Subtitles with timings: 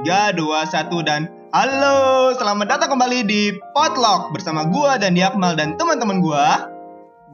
[0.00, 5.76] 3, 2, 1 dan halo, selamat datang kembali di Potluck bersama gua dan Diakmal dan
[5.76, 6.72] teman-teman gua.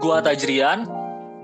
[0.02, 0.82] Gua Tajrian.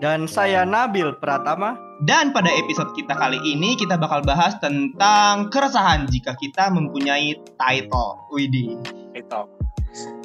[0.03, 1.79] Dan saya Nabil Pratama.
[2.03, 8.19] Dan pada episode kita kali ini kita bakal bahas tentang keresahan jika kita mempunyai title.
[8.35, 8.83] Widih.
[9.15, 9.47] Itu.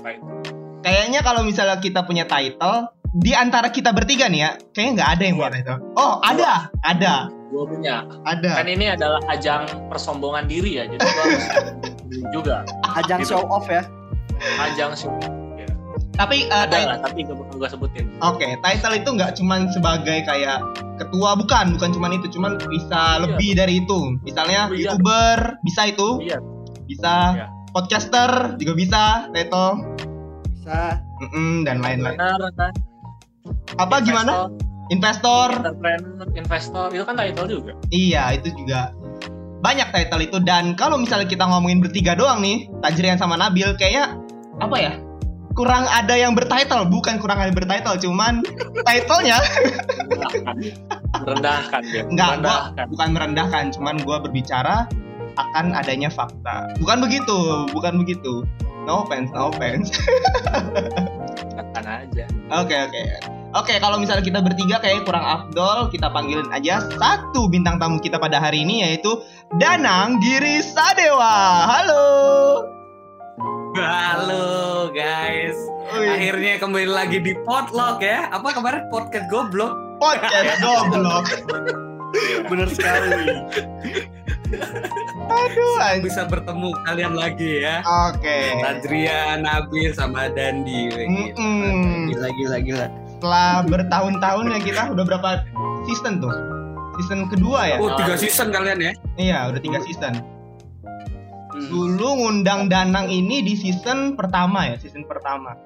[0.01, 0.17] Baik.
[0.81, 5.23] Kayaknya kalau misalnya kita punya title, di antara kita bertiga nih ya, kayaknya nggak ada
[5.23, 5.79] yang punya title.
[5.95, 6.51] Oh, ada,
[6.81, 7.15] ada,
[7.47, 8.03] Gua punya.
[8.23, 8.51] ada.
[8.59, 11.45] Kan ini adalah ajang persombongan diri ya, jadi gua harus
[12.35, 12.55] juga
[12.93, 13.31] Ajang Gitu.
[13.31, 13.87] show off ya.
[14.59, 15.07] ajang sih.
[15.55, 15.67] Ya.
[16.13, 18.05] Tapi eh, Ada lah, tapi gak gua sebutin.
[18.19, 20.59] Oke, title itu nggak cuman sebagai kayak
[20.97, 24.17] ketua, bukan, bukan cuman itu, cuman bisa lebih dari itu.
[24.21, 24.91] Misalnya iya.
[24.93, 26.37] youtuber, bisa itu, Iya.
[26.85, 27.45] bisa Iya.
[27.71, 29.81] podcaster juga bisa, title,
[30.51, 30.99] Bisa.
[31.17, 32.13] Mm-mm, dan lain-lain.
[32.13, 32.73] Benar kan?
[33.77, 34.49] Apa gimana?
[34.87, 37.71] Investor, Entrepreneur, investor, itu kan title juga.
[37.91, 38.95] iya itu juga
[39.59, 40.37] banyak title itu.
[40.39, 44.15] Dan kalau misalnya kita ngomongin bertiga doang nih, Tajrian sama Nabil, kayaknya
[44.63, 44.93] apa ya?
[45.59, 48.45] Kurang ada yang bertitle, bukan kurang ada yang bertitle, cuman
[48.87, 49.37] titlenya
[51.19, 51.81] Merendahkan.
[51.83, 52.85] Gua Merendahkan.
[52.87, 54.87] bukan merendahkan, cuman gua berbicara
[55.35, 56.71] akan adanya fakta.
[56.79, 58.47] Bukan begitu, bukan begitu.
[58.87, 59.91] No offense, no offense.
[61.59, 62.25] Katakan aja.
[62.55, 63.03] Oke, oke.
[63.55, 68.19] Oke, kalau misalnya kita bertiga kayak kurang afdol, kita panggilin aja satu bintang tamu kita
[68.19, 69.23] pada hari ini yaitu
[69.55, 71.63] Danang Giri Sadewa.
[71.63, 72.03] Halo.
[73.77, 75.55] Halo guys,
[75.95, 78.27] Wih, akhirnya kembali lagi di Potluck ya.
[78.35, 79.71] Apa kemarin podcast goblok?
[80.01, 81.25] podcast goblok.
[82.51, 83.31] Bener sekali.
[85.27, 85.75] Aduh.
[86.03, 87.79] Bisa bertemu kalian lagi ya.
[88.11, 88.59] Oke.
[88.59, 90.91] Tadrian, Nabil, sama Dandi.
[90.91, 92.11] Gila, Mm-mm.
[92.11, 92.87] Gila, gila, gila.
[93.17, 95.29] Setelah bertahun-tahun ya kita udah berapa
[95.89, 96.29] season tuh?
[97.01, 97.77] Season kedua ya?
[97.81, 98.91] Oh, tiga season kalian ya?
[99.17, 100.21] Iya, udah tiga season.
[100.21, 101.65] Hmm.
[101.65, 105.57] Dulu ngundang Danang ini di season pertama ya, season pertama.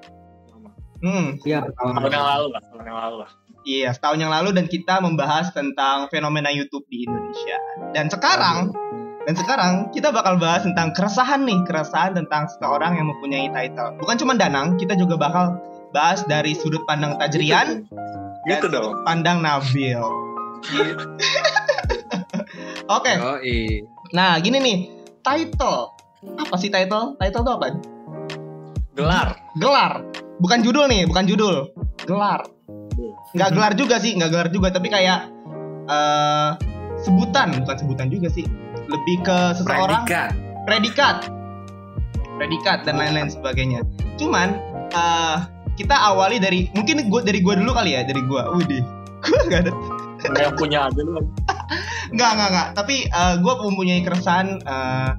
[1.04, 3.30] Hmm, Iya, Tahun yang lalu lah, tahun yang lalu lah.
[3.62, 7.58] iya setahun yang lalu dan kita membahas tentang fenomena YouTube di Indonesia.
[7.92, 8.70] Dan sekarang,
[9.26, 13.98] dan sekarang kita bakal bahas tentang keresahan nih, keresahan tentang seseorang yang mempunyai title.
[13.98, 15.58] Bukan cuma Danang, kita juga bakal
[15.92, 17.84] bahas dari sudut pandang Tajrian,
[18.42, 18.84] Gitu dan dong.
[18.90, 20.00] sudut pandang Nabil.
[20.62, 21.04] Gitu.
[22.90, 23.86] Oke, Oh, iya.
[24.10, 24.78] nah gini nih,
[25.20, 25.94] title.
[26.38, 27.14] Apa sih title?
[27.16, 27.66] Title itu apa?
[28.92, 29.28] Gelar.
[29.54, 30.04] gelar
[30.38, 31.68] bukan judul nih bukan judul
[32.02, 32.44] gelar
[33.30, 35.28] nggak gelar juga sih nggak gelar juga tapi kayak
[35.86, 36.50] eh
[36.98, 38.44] sebutan bukan sebutan juga sih
[38.84, 40.30] lebih ke seseorang Predikat.
[40.64, 41.16] predikat
[42.36, 43.80] predikat dan lain-lain sebagainya
[44.16, 44.56] cuman
[44.90, 45.36] eh
[45.76, 49.60] kita awali dari mungkin gue dari gue dulu kali ya dari gue Widih gue nggak
[49.66, 49.72] ada.
[50.22, 51.22] Yang punya aja lu.
[52.14, 52.68] nggak nggak nggak.
[52.74, 53.06] Tapi
[53.38, 55.10] gue mempunyai keresahan eh,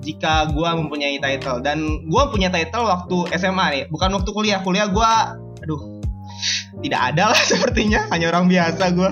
[0.00, 1.60] jika gue mempunyai title.
[1.60, 4.60] Dan gue punya title waktu SMA nih bukan waktu kuliah.
[4.64, 5.10] Kuliah gue
[5.60, 5.80] aduh
[6.80, 8.08] tidak ada lah sepertinya.
[8.12, 9.10] Hanya orang biasa gue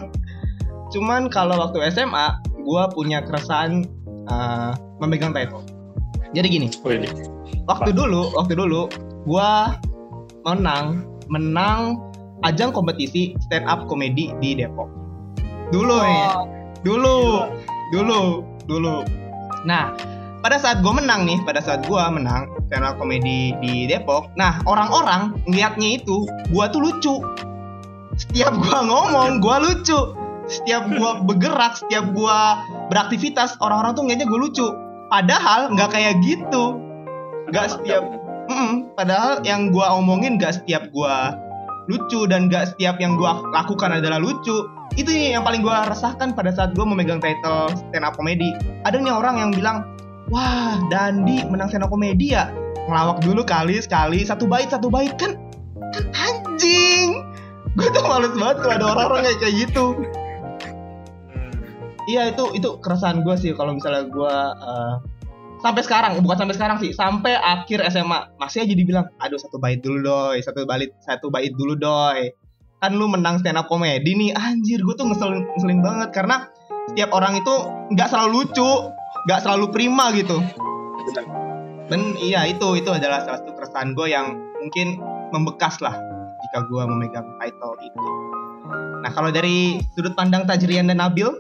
[0.89, 3.85] cuman kalau waktu SMA gue punya keresahan
[4.29, 5.65] eh, memegang title.
[6.33, 7.09] Jadi gini Wih,
[7.65, 8.89] waktu dulu waktu dulu
[9.25, 9.51] gue
[10.57, 12.01] menang menang
[12.47, 14.89] ajang kompetisi stand up komedi di Depok.
[15.75, 16.29] Dulu nih
[16.87, 17.19] dulu
[17.93, 18.21] dulu
[18.65, 18.97] dulu.
[19.69, 19.93] Nah
[20.39, 24.63] pada saat gue menang nih pada saat gue menang stand up komedi di Depok nah
[24.65, 27.15] orang-orang ngeliatnya itu gue tuh lucu.
[28.19, 30.01] Setiap gue ngomong gue lucu.
[30.49, 32.39] Setiap gue bergerak setiap gue
[32.89, 34.67] beraktivitas orang-orang tuh ngeliatnya gue lucu.
[35.13, 36.81] Padahal nggak kayak gitu.
[37.53, 38.05] Nggak setiap
[38.49, 41.37] Mm-mm, padahal yang gua omongin gak setiap gua
[41.89, 44.65] lucu dan gak setiap yang gua lakukan adalah lucu.
[44.97, 48.57] Itu yang paling gua resahkan pada saat gua memegang title stand up comedy.
[48.89, 49.85] Ada nih orang yang bilang,
[50.33, 52.49] "Wah, Dandi menang stand up comedy ya?"
[52.89, 55.37] Ngelawak dulu kali sekali satu bait satu bait kan
[55.93, 57.21] kan anjing.
[57.77, 59.85] Gue tuh males banget tuh ada orang-orang kayak kayak gitu.
[62.09, 64.95] Iya itu itu keresahan gue sih kalau misalnya gue eh,
[65.59, 69.83] sampai sekarang bukan sampai sekarang sih sampai akhir SMA masih aja dibilang aduh satu bait
[69.83, 72.31] dulu doi satu bait satu bait dulu doi.
[72.79, 76.15] Kan lu menang stand up comedy nih anjir gue tuh ngeselin, ngeselin banget.
[76.15, 76.47] Karena
[76.87, 77.55] setiap orang itu
[77.91, 78.71] nggak selalu lucu
[79.27, 80.39] nggak selalu prima gitu.
[81.89, 85.01] Dan iya itu itu adalah salah satu keresahan gue yang mungkin
[85.35, 85.97] membekas lah
[86.47, 88.07] jika gue memegang title itu.
[89.03, 91.33] Nah kalau dari sudut pandang Tajrian dan Nabil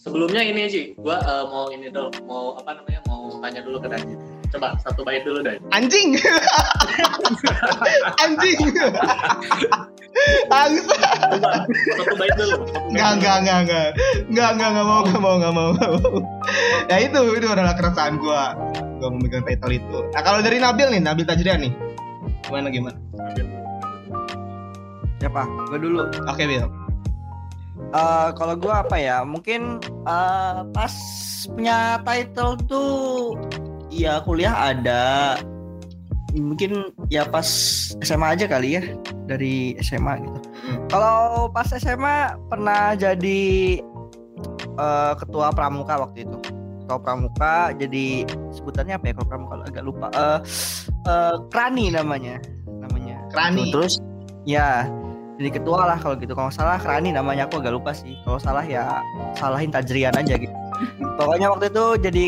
[0.00, 3.88] Sebelumnya ini aja, gua eh, mau ini dulu, mau apa namanya, mau tanya dulu ke
[3.92, 4.16] Dani.
[4.50, 5.60] Coba satu bait dulu Dan.
[5.70, 6.16] anjing
[8.24, 8.58] anjing
[10.50, 10.98] Angsa.
[12.00, 12.56] Satu bait dulu.
[12.90, 13.88] Enggak, enggak, enggak, enggak.
[14.26, 15.68] Enggak, enggak, enggak mau, enggak mau, enggak mau.
[15.70, 16.18] enggak mau.
[16.90, 18.58] ya itu itu adalah keresahan gua
[19.00, 21.72] gua memegang title itu nah kalau dari Nabil nih Nabil Tajrian nih
[22.44, 22.98] gimana gimana
[25.20, 25.44] Siapa?
[25.68, 26.00] Gue dulu.
[26.08, 26.64] oke Bil
[27.90, 29.26] Eh, kalau gue apa ya?
[29.26, 30.94] Mungkin eh, pas
[31.50, 33.34] punya title tuh
[33.90, 35.36] ya kuliah ada.
[36.30, 37.46] Mungkin ya pas
[38.06, 38.82] SMA aja kali ya
[39.26, 40.38] dari SMA gitu.
[40.86, 43.42] Kalau pas SMA pernah jadi
[44.78, 46.38] eh, ketua pramuka waktu itu.
[46.86, 48.22] Ketua pramuka jadi
[48.54, 50.06] sebutannya apa ya kalau pramuka agak lupa.
[50.14, 50.38] Eh
[51.10, 52.38] eh, Krani namanya.
[52.70, 53.18] Namanya.
[53.34, 53.98] Krani Terus
[54.46, 54.86] ya
[55.40, 56.36] jadi ketua lah kalau gitu.
[56.36, 58.20] Kalau salah Rani namanya aku agak lupa sih.
[58.28, 59.00] Kalau salah ya
[59.32, 60.52] salahin Tajrian aja gitu.
[61.18, 62.24] Pokoknya waktu itu jadi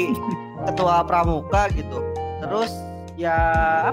[0.72, 2.00] ketua pramuka gitu.
[2.40, 2.72] Terus
[3.20, 3.36] ya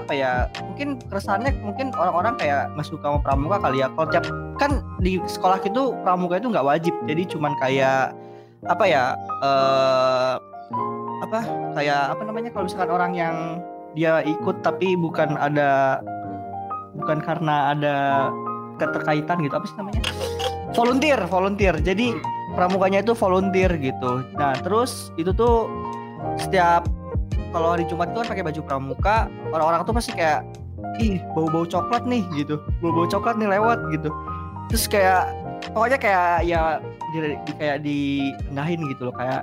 [0.00, 4.24] apa ya mungkin keresahannya mungkin orang-orang kayak nggak suka sama pramuka kali ya kalau tiap
[4.56, 8.16] kan di sekolah itu pramuka itu nggak wajib jadi cuman kayak
[8.64, 9.04] apa ya
[9.44, 10.34] eh
[11.20, 11.38] apa
[11.76, 13.36] kayak apa namanya kalau misalkan orang yang
[13.92, 16.00] dia ikut tapi bukan ada
[16.96, 17.96] bukan karena ada
[18.80, 19.54] keterkaitan gitu.
[19.60, 20.02] Apa sih namanya?
[20.72, 21.74] Volunteer volunteer.
[21.84, 22.16] Jadi
[22.56, 24.24] pramukanya itu volunteer gitu.
[24.34, 25.68] Nah terus itu tuh
[26.40, 26.88] setiap
[27.50, 29.16] kalau hari Jumat itu kan pakai baju pramuka
[29.50, 30.46] orang-orang tuh pasti kayak
[31.02, 32.62] ih bau-bau coklat nih gitu.
[32.80, 34.08] Bau-bau coklat nih lewat gitu.
[34.70, 35.30] Terus kayak
[35.74, 36.78] pokoknya kayak ya
[37.10, 39.14] di, di- kayak diengahin gitu loh.
[39.14, 39.42] Kayak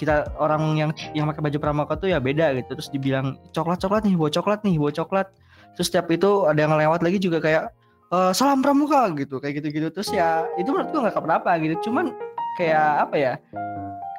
[0.00, 2.74] kita orang yang yang pakai baju pramuka tuh ya beda gitu.
[2.80, 5.28] Terus dibilang coklat coklat nih bau coklat nih bau coklat.
[5.76, 7.72] Terus setiap itu ada yang lewat lagi juga kayak
[8.12, 9.88] "Eh, salam pramuka gitu kayak gitu-gitu.
[9.88, 11.88] Terus ya itu menurut gua nggak kenapa gitu.
[11.88, 12.12] Cuman
[12.60, 13.32] kayak apa ya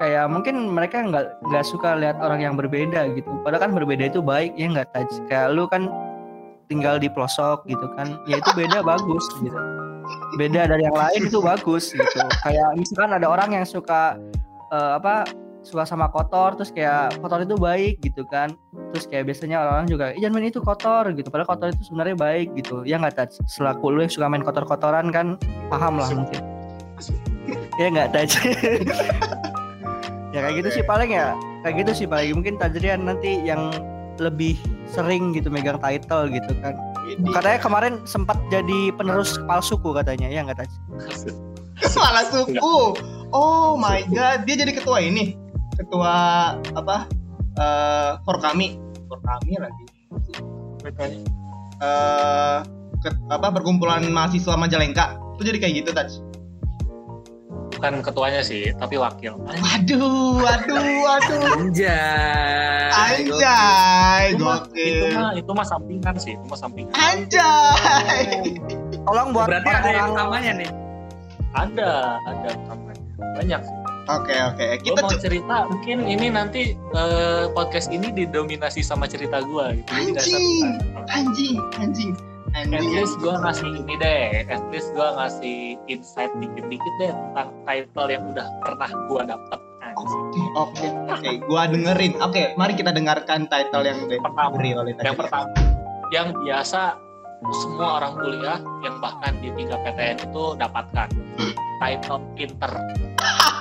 [0.01, 3.30] kayak mungkin mereka nggak nggak suka lihat orang yang berbeda gitu.
[3.45, 5.10] Padahal kan berbeda itu baik ya nggak Taj?
[5.30, 5.94] Kayak lu kan
[6.74, 9.60] tinggal di pelosok gitu kan ya itu beda bagus gitu.
[10.42, 12.19] Beda dari yang lain itu bagus gitu.
[12.42, 14.18] Kayak misalkan ada orang yang suka
[14.74, 15.30] eh, apa
[15.63, 18.51] suka sama kotor terus kayak kotor itu baik gitu kan.
[18.92, 21.27] Terus kayak biasanya orang-orang juga "Ih, jangan main itu kotor gitu.
[21.31, 22.83] Padahal kotor itu sebenarnya baik gitu.
[22.83, 25.39] Ya nggak Taj selaku lu yang suka main kotor-kotoran kan
[25.71, 26.42] paham lah mungkin.
[27.80, 28.31] Ya nggak Taj
[30.36, 31.33] ya kayak gitu sih paling ya
[31.63, 32.36] kayak gitu sih paling.
[32.36, 33.71] Mungkin Tajrian nanti yang
[34.19, 34.60] lebih
[34.92, 36.75] sering gitu megang title gitu kan.
[37.33, 40.71] Katanya kemarin sempat jadi penerus kepala suku katanya ya nggak Taj
[41.80, 42.54] kepala suku.
[43.33, 45.43] Oh my god dia jadi ketua ini
[45.83, 46.15] ketua
[46.74, 46.97] apa
[47.59, 48.80] eh for kami.
[49.12, 49.85] For kami lagi.
[51.83, 52.57] Eh
[53.03, 55.19] ke- apa perkumpulan mahasiswa Majalengka.
[55.35, 56.12] Itu jadi kayak gitu Taj
[57.83, 59.35] bukan ketuanya sih tapi wakil.
[59.44, 61.41] Waduh waduh waduh.
[61.59, 62.88] Anjay.
[62.95, 66.95] anjay itu mah itu mah itu mah sampingan sih itu mah sampingan.
[66.95, 68.56] Anjay.
[69.03, 70.69] Tolong buat Berarti ada yang utamanya nih.
[71.53, 73.03] ada ada namanya
[73.36, 73.75] banyak sih
[74.07, 79.44] oke oke gue kita mau cerita mungkin ini nanti eh, podcast ini didominasi sama cerita
[79.44, 80.61] gue gitu Anjing.
[81.07, 81.11] kan?
[81.11, 82.11] anjing anjing
[82.53, 87.50] At anjing least gue ngasih ini deh, at least gue ngasih insight dikit-dikit deh tentang
[87.65, 89.59] title yang udah pernah gue dapet.
[89.81, 90.47] Anjing.
[90.53, 92.13] Oke, oke, gua dengerin.
[92.21, 95.50] Oke, mari kita dengarkan title yang Pertama, oleh yang pertama,
[96.13, 96.94] yang biasa
[97.51, 101.09] semua orang kuliah yang bahkan di tiga PTN itu dapatkan
[101.81, 102.71] title pinter.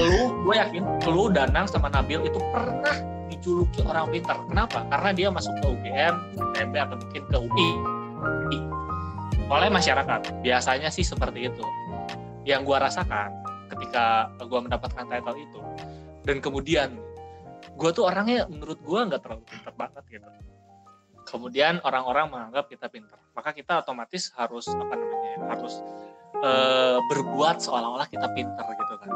[0.00, 2.96] Lu, gue yakin, lu Danang sama Nabil itu pernah
[3.28, 4.36] dijuluki orang pinter.
[4.48, 4.86] Kenapa?
[4.88, 7.70] Karena dia masuk ke UGM, ITB atau mungkin ke UI.
[9.52, 11.64] Oleh masyarakat, biasanya sih seperti itu.
[12.48, 13.30] Yang gua rasakan
[13.68, 15.60] ketika gua mendapatkan title itu,
[16.24, 16.88] dan kemudian
[17.72, 20.28] gue tuh orangnya menurut gua nggak terlalu pinter banget gitu.
[21.22, 25.74] Kemudian orang-orang menganggap kita pinter, maka kita otomatis harus apa namanya, harus
[26.42, 29.10] eh, berbuat seolah-olah kita pinter gitu kan.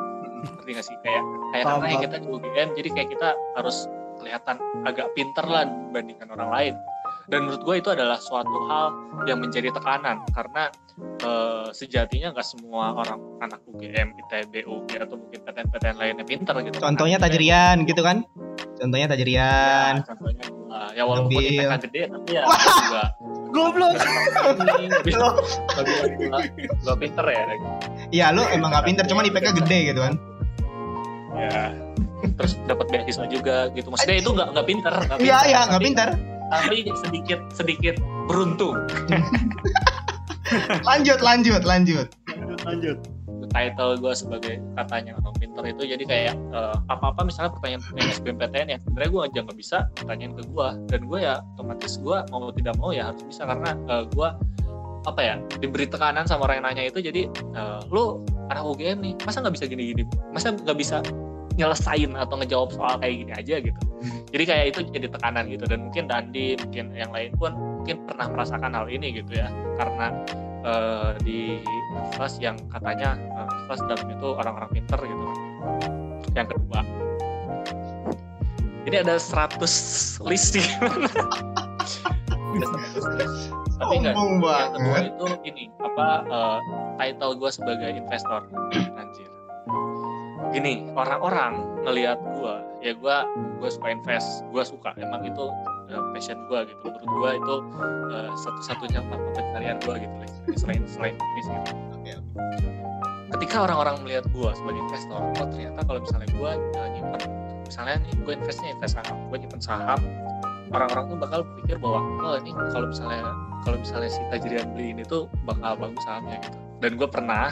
[0.66, 0.96] Ngerti nggak sih?
[1.06, 1.23] Kayak
[1.54, 3.76] kayak Paham, karena ya kita di UGM, jadi kayak kita harus
[4.18, 6.75] kelihatan agak pinter lah dibandingkan orang lain.
[7.30, 8.87] Dan menurut gue itu adalah suatu hal
[9.30, 10.66] yang menjadi tekanan karena
[11.23, 16.82] eh, sejatinya nggak semua orang anak UGM, ITB, UI atau mungkin PTN-PTN lainnya pinter gitu.
[16.82, 17.30] Contohnya Kan.
[17.30, 18.26] Tajrian gitu kan?
[18.82, 19.94] Contohnya Ya, Tajrian.
[20.02, 20.90] contohnya gua.
[20.99, 21.62] ya walaupun Nabil.
[21.62, 23.04] IPK gede tapi ya gua juga
[23.54, 23.92] goblok
[26.85, 27.42] Lo, pinter ya
[28.12, 30.14] iya lu emang gak pinter, cuman IPK gede gitu kan?
[31.37, 31.73] Ya.
[32.37, 33.88] Terus dapat beasiswa juga gitu.
[33.93, 36.09] Maksudnya itu nggak nggak pinter Iya, iya, nggak tapi- pinter.
[36.47, 37.95] tapi sedikit sedikit
[38.31, 38.78] beruntung.
[40.87, 42.07] Lanjut, lanjut, lanjut.
[42.62, 42.99] lanjut
[43.47, 48.81] title gue sebagai katanya orang pinter itu jadi kayak eh, apa-apa misalnya pertanyaan-pertanyaan SBMPTN yang
[48.85, 52.75] sebenarnya gue aja nggak bisa tanyain ke gue dan gue ya otomatis gue mau tidak
[52.76, 53.71] mau ya harus bisa karena
[54.05, 54.28] gue
[55.07, 56.99] apa ya diberi tekanan sama orang yang nanya itu.
[57.00, 58.21] Jadi eh, lu
[58.52, 60.02] anak UGM nih masa nggak bisa gini-gini?
[60.35, 60.97] Masa nggak bisa
[61.56, 63.80] nyelesain atau ngejawab soal kayak gini aja gitu.
[64.32, 65.64] Jadi kayak itu jadi tekanan gitu.
[65.64, 69.48] Dan mungkin Dandi mungkin yang lain pun mungkin pernah merasakan hal ini gitu ya.
[69.80, 70.06] Karena
[70.62, 75.26] eh, di universitas yang katanya universitas dalam itu orang-orang pinter gitu.
[76.36, 76.80] Yang kedua.
[78.86, 79.58] Ini ada 100
[80.30, 80.66] list sih.
[82.56, 86.58] Ada 100 list tapi enggak yang kedua itu ini apa eh,
[86.96, 88.40] title gue sebagai investor
[90.55, 93.17] gini orang-orang ngelihat gue ya gue
[93.59, 94.95] gue suka invest gue suka.
[95.00, 95.50] Emang itu
[95.91, 96.85] eh, passion gue gitu.
[96.87, 97.55] Menurut gue itu
[98.15, 100.17] eh, satu-satunya mata pencarian gue gitu
[100.55, 101.75] selain selain bisnis gitu.
[101.97, 102.12] Oke.
[103.37, 107.23] ketika orang-orang melihat gue sebagai investor oh ternyata kalau misalnya gue uh, nyimpen
[107.67, 110.00] misalnya gue investnya invest saham gue nyimpen saham
[110.71, 113.23] orang-orang tuh bakal berpikir bahwa oh ini kalau misalnya
[113.67, 116.59] kalau misalnya si Tajrian beli ini tuh bakal bagus sahamnya gitu.
[116.79, 117.50] Dan gue pernah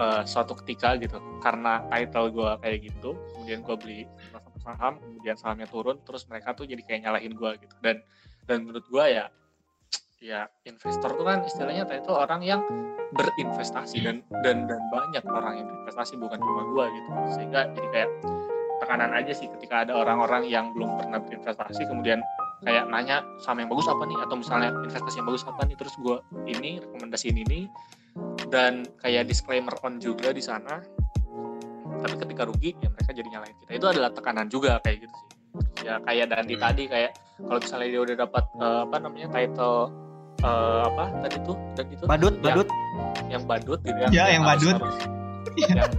[0.00, 1.20] uh, suatu ketika gitu.
[1.44, 4.00] Karena title gue kayak gitu kemudian gue beli
[4.60, 7.74] saham kemudian sahamnya turun terus mereka tuh jadi kayak nyalahin gue gitu.
[7.84, 8.00] Dan
[8.48, 9.28] dan menurut gue ya
[10.20, 12.60] ya investor tuh kan istilahnya title orang yang
[13.16, 17.08] berinvestasi dan dan dan banyak orang yang berinvestasi bukan cuma gue gitu.
[17.36, 18.10] Sehingga jadi kayak
[18.80, 22.20] tekanan aja sih ketika ada orang-orang yang belum pernah berinvestasi kemudian
[22.60, 24.18] kayak nanya sama yang bagus apa nih?
[24.20, 25.76] Atau misalnya investasi yang bagus apa nih?
[25.80, 26.16] Terus gue
[26.48, 27.64] ini rekomendasiin ini
[28.46, 30.82] dan kayak disclaimer on juga di sana
[31.96, 35.28] tapi ketika rugi ya mereka jadi nyalain kita itu adalah tekanan juga kayak gitu sih
[35.82, 36.62] ya kayak Dandi Hmm.
[36.62, 39.78] tadi kayak kalau misalnya dia udah dapat eh, apa namanya title
[40.38, 42.68] eh, apa tadi tuh dan itu badut yang- badut
[43.28, 44.76] yang badut gitu ya Ya, yang harus- badut.
[44.78, 45.08] harus-
[45.60, 45.90] yang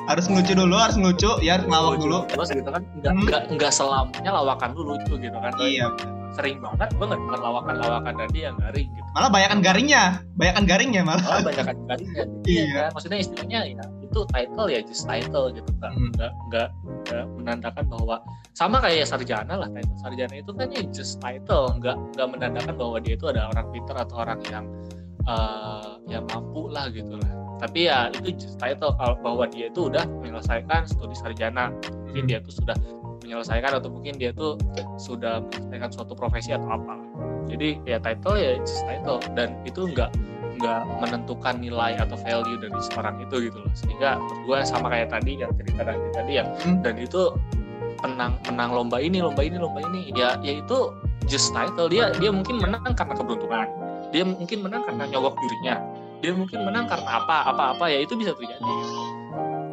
[0.00, 2.18] Harus ngelucu dulu, harus ngelucu, ya harus ngelawak dulu.
[2.26, 3.22] terus gitu kan nggak Hmm.
[3.22, 5.86] nggak nggak selamanya lawakan dulu lucu gitu kan Iya.
[6.30, 10.02] Sering banget gue nggak lawakan lawakan Dandi yang garing gitu Malah banyakan garingnya,
[10.38, 11.24] banyakan garingnya malah.
[11.42, 12.64] malah kan garingnya Iya.
[12.86, 16.08] kan maksudnya istilahnya ya itu title ya just title gitu nggak Hmm.
[16.14, 16.68] nggak nggak
[17.06, 18.16] nggak menandakan bahwa
[18.52, 22.96] sama kayak sarjana lah title sarjana itu kan ya just title nggak nggak menandakan bahwa
[22.98, 24.64] dia itu ada orang pinter atau orang yang
[25.20, 29.86] eh yang mampu lah gitu lah tapi ya itu just title kalau bahwa dia itu
[29.86, 31.68] udah menyelesaikan studi sarjana
[32.08, 32.72] mungkin dia tuh sudah
[33.22, 34.56] menyelesaikan atau mungkin dia tuh
[34.96, 36.96] sudah menyelesaikan suatu profesi atau apa.
[37.50, 39.20] Jadi ya title ya just title.
[39.34, 40.10] Dan itu nggak
[40.60, 43.72] nggak menentukan nilai atau value dari seorang itu gitu loh.
[43.72, 46.80] Sehingga gue sama kayak tadi yang cerita tadi tadi yang Hmm.
[46.84, 47.32] dan itu
[48.00, 50.12] menang menang lomba ini lomba ini lomba ini.
[50.16, 50.92] Ya ya itu
[51.28, 51.88] just title.
[51.88, 53.68] Dia dia mungkin menang karena keberuntungan.
[54.10, 55.76] Dia mungkin menang karena nyogok dirinya.
[56.20, 57.84] Dia mungkin menang karena apa apa apa.
[57.88, 59.09] Ya itu bisa terjadi gitu.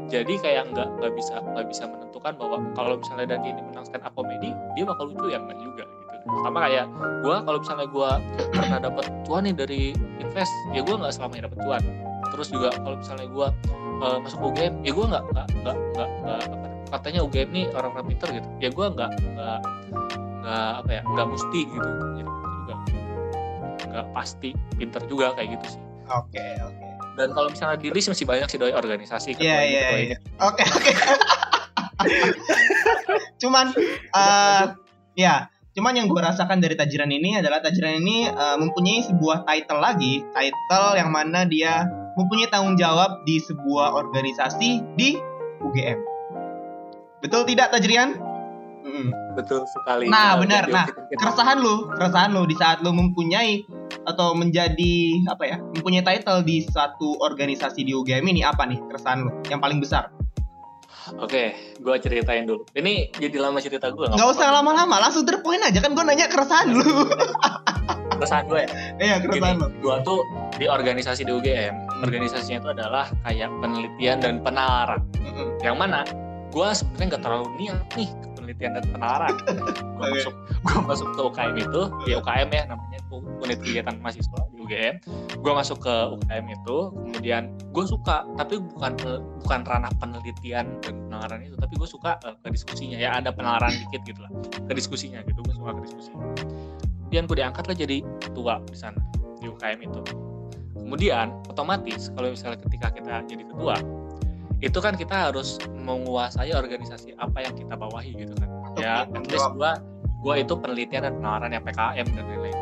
[0.08, 4.04] Jadi kayak nggak nggak bisa nggak bisa menentukan bahwa kalau misalnya Dandi ini menang stand
[4.08, 6.16] up comedy dia bakal lucu ya enggak juga gitu.
[6.44, 6.86] Sama kayak
[7.24, 8.10] gue kalau misalnya gue
[8.56, 9.82] pernah dapat cuan nih dari
[10.24, 11.84] invest ya gue nggak selamanya dapat cuan.
[12.32, 13.48] Terus juga kalau misalnya gue
[14.04, 16.10] uh, masuk UGM ya gue nggak nggak nggak nggak
[16.48, 18.48] apa, katanya UGM nih orang-orang pinter gitu.
[18.64, 19.60] Ya gue nggak nggak
[20.44, 21.90] nggak apa ya nggak mesti gitu.
[22.16, 22.76] Jadi pinter juga.
[23.88, 24.50] Nggak pasti
[24.80, 25.82] pinter juga kayak gitu sih.
[26.08, 26.87] Oke, oke.
[27.18, 30.18] Dan kalau misalnya di list masih banyak sih doi organisasi ketua Iya, iya, iya.
[30.38, 30.92] Oke, oke.
[33.42, 33.74] Cuman
[34.14, 34.64] eh
[35.18, 39.82] ya, cuman yang gue rasakan dari tajiran ini adalah tajiran ini eh, mempunyai sebuah title
[39.82, 45.18] lagi, title yang mana dia mempunyai tanggung jawab di sebuah organisasi di
[45.62, 46.00] UGM.
[47.22, 48.14] Betul tidak Tajrian?
[48.88, 49.12] Mm-mm.
[49.36, 50.64] betul sekali Nah, Nah, benar.
[50.72, 53.68] Nah, keresahan lu, keresahan lu di saat lu mempunyai
[54.08, 54.96] atau menjadi
[55.28, 59.60] apa ya, mempunyai title di satu organisasi di UGM ini apa nih keresahan lu yang
[59.60, 60.08] paling besar?
[61.20, 62.68] Oke, gue ceritain dulu.
[62.76, 64.12] Ini jadi lama cerita gue.
[64.12, 66.84] Nggak usah lama-lama, langsung terpoin aja kan gue nanya keresahan lu.
[68.18, 68.70] Keresahan gue ya.
[68.98, 69.68] Iya, keresahan lu.
[69.78, 70.20] gue tuh
[70.60, 72.02] di organisasi di UGM.
[72.04, 75.00] Organisasinya itu adalah kayak penelitian dan penalaran.
[75.64, 76.02] Yang mana
[76.52, 79.34] gue sebenarnya nggak terlalu niat nih penelitian dan penalaran.
[80.02, 80.34] gue masuk
[80.66, 84.96] gue masuk ke UKM itu, di UKM ya namanya unit kegiatan mahasiswa di UGM.
[85.40, 88.94] Gue masuk ke UKM itu, kemudian gue suka, tapi bukan
[89.44, 93.72] bukan ranah penelitian dan penalaran itu, tapi gue suka eh, ke diskusinya ya ada penalaran
[93.72, 94.32] dikit gitu lah,
[94.68, 96.10] ke diskusinya gitu, gue suka ke diskusi.
[97.08, 99.00] Kemudian gue diangkat lah jadi ketua di sana
[99.40, 100.02] di UKM itu.
[100.76, 103.76] Kemudian otomatis kalau misalnya ketika kita jadi ketua,
[104.58, 108.50] itu kan kita harus menguasai organisasi apa yang kita bawahi gitu kan.
[108.78, 109.78] Ya, at least gua
[110.22, 112.58] gua itu penelitian dan penalaran yang PKM dan lain-lain.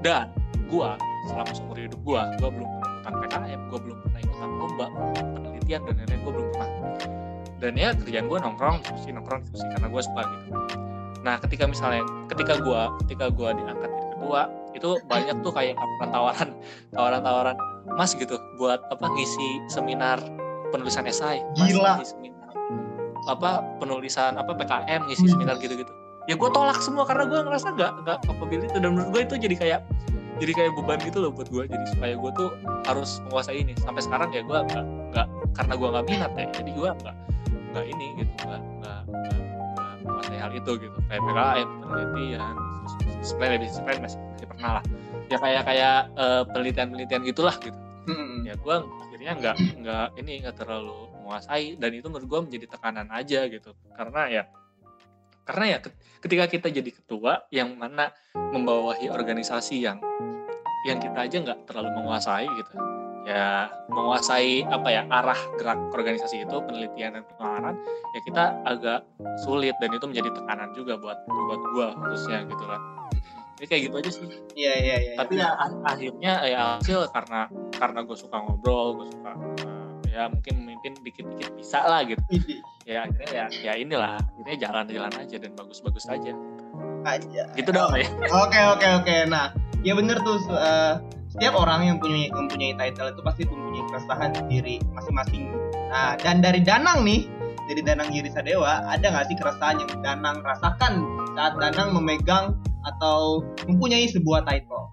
[0.00, 0.32] Dan
[0.70, 0.96] gua
[1.28, 4.86] selama seumur hidup gua, gua belum pernah ikutan PKM, gua belum pernah ikutan lomba
[5.36, 6.68] penelitian dan lain-lain, gua belum pernah.
[7.60, 10.50] Dan ya kerjaan gua nongkrong, diskusi nongkrong diskusi karena gua suka gitu.
[11.20, 12.02] Nah, ketika misalnya
[12.32, 14.42] ketika gua ketika gua diangkat jadi ketua,
[14.72, 16.48] itu banyak tuh kayak tawaran-tawaran
[16.96, 17.56] tawaran-tawaran
[17.98, 20.16] Mas gitu buat apa ngisi seminar
[20.72, 21.44] penulisan esai.
[21.58, 22.00] Mas Gila.
[22.00, 22.48] ngisi seminar
[23.28, 25.32] apa penulisan apa PKM ngisi Hmm.
[25.36, 25.92] seminar gitu-gitu
[26.30, 28.78] ya gue tolak semua karena gue ngerasa nggak nggak capable itu.
[28.78, 29.80] Dan menurut gue itu jadi kayak
[30.38, 32.50] jadi kayak beban gitu loh buat gue jadi supaya gue tuh
[32.86, 33.74] harus menguasai ini.
[33.82, 35.26] Sampai sekarang ya gue nggak nggak
[35.58, 37.16] karena gue nggak minat ya jadi gue nggak
[37.74, 39.00] nggak ini gitu nggak nggak
[40.06, 40.98] menguasai hal itu gitu.
[41.10, 44.84] Kayak PKM penelitian ya disiplin masih, masih pernah lah.
[45.26, 47.78] Ya kayak kayak eh, penelitian-penelitian gitulah gitu.
[48.08, 48.42] Hmm.
[48.48, 51.74] ya gue akhirnya nggak nggak ini nggak terlalu menguasai.
[51.74, 53.74] Dan itu menurut gue menjadi tekanan aja gitu.
[53.98, 54.42] Karena ya
[55.44, 59.98] karena ya ket- ketika kita jadi ketua yang mana membawahi organisasi yang
[60.84, 62.74] yang kita aja nggak terlalu menguasai gitu.
[63.28, 67.76] Ya menguasai apa ya arah gerak organisasi itu penelitian dan pengenalan
[68.16, 69.00] ya kita agak
[69.44, 72.80] sulit dan itu menjadi tekanan juga buat buat gue khususnya gitu kan
[73.60, 74.24] jadi kayak gitu aja sih.
[74.56, 75.14] Iya iya iya.
[75.20, 77.40] tapi ya a- akhirnya ya hasil karena
[77.76, 82.24] karena gue suka ngobrol gue suka eh, ya mungkin memimpin dikit-dikit bisa lah gitu.
[82.32, 86.34] Ini ya akhirnya ya ya inilah akhirnya jalan-jalan aja dan bagus-bagus aja
[87.06, 87.42] aja.
[87.54, 89.16] gitu dong ya Oke oke oke.
[89.30, 90.94] Nah, ya bener tuh eh,
[91.30, 95.48] setiap orang yang punya mempunyai title itu pasti mempunyai keresahan sendiri masing-masing.
[95.88, 97.24] Nah, dan dari Danang nih,
[97.70, 101.06] dari Danang Giri Sadewa, ada nggak sih keresahan yang Danang rasakan
[101.38, 104.92] saat Danang memegang atau mempunyai sebuah title?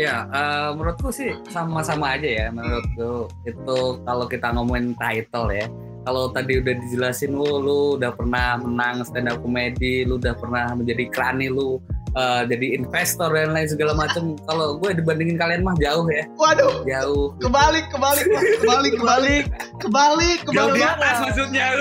[0.00, 2.46] Ya, eh, menurutku sih sama-sama aja ya.
[2.48, 3.78] Menurutku itu
[4.08, 5.68] kalau kita ngomongin title ya.
[6.08, 10.72] Kalau tadi udah dijelasin lu, lu udah pernah menang stand up comedy, lu udah pernah
[10.72, 11.76] menjadi krani, lu
[12.12, 14.34] eh, jadi investor dan lain segala macam.
[14.42, 17.34] Kalau gue dibandingin kalian mah jauh ya, Waduh, jauh.
[17.38, 18.44] kebalik kebalik Mas.
[18.58, 19.44] kebalik kebalik
[19.78, 20.92] kebalik Jauh di kebalik.
[20.92, 21.66] atas maksudnya.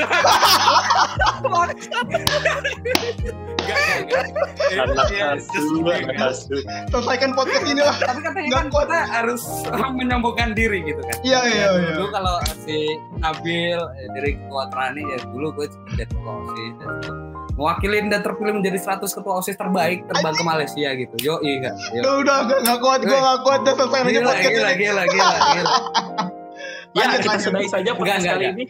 [6.89, 7.95] Selesaikan podcast ini lah.
[7.99, 8.87] Tapi katanya Nggak kan kuat.
[8.87, 9.41] kita harus
[9.99, 11.17] menyembuhkan diri gitu kan.
[11.21, 11.91] Iya iya Ya, iya.
[11.97, 12.77] dulu kalau si
[13.19, 16.93] Nabil eh, dari ketua Trani ya dulu gue jadi OSIS dan
[17.59, 21.15] itu mewakilin dan terpilih menjadi 100 ketua OSIS terbaik terbang ke Malaysia gitu.
[21.19, 21.99] Yo iya Yo.
[21.99, 25.03] Udah udah nggak nggak kuat gue nggak kuat udah selesai aja Gila, podcast gila, gila,
[25.11, 25.71] gila, gila.
[26.89, 27.45] ya Lanjut, kita lanjut.
[27.45, 28.65] sudahi saja podcast Enggak, kali enggak, ini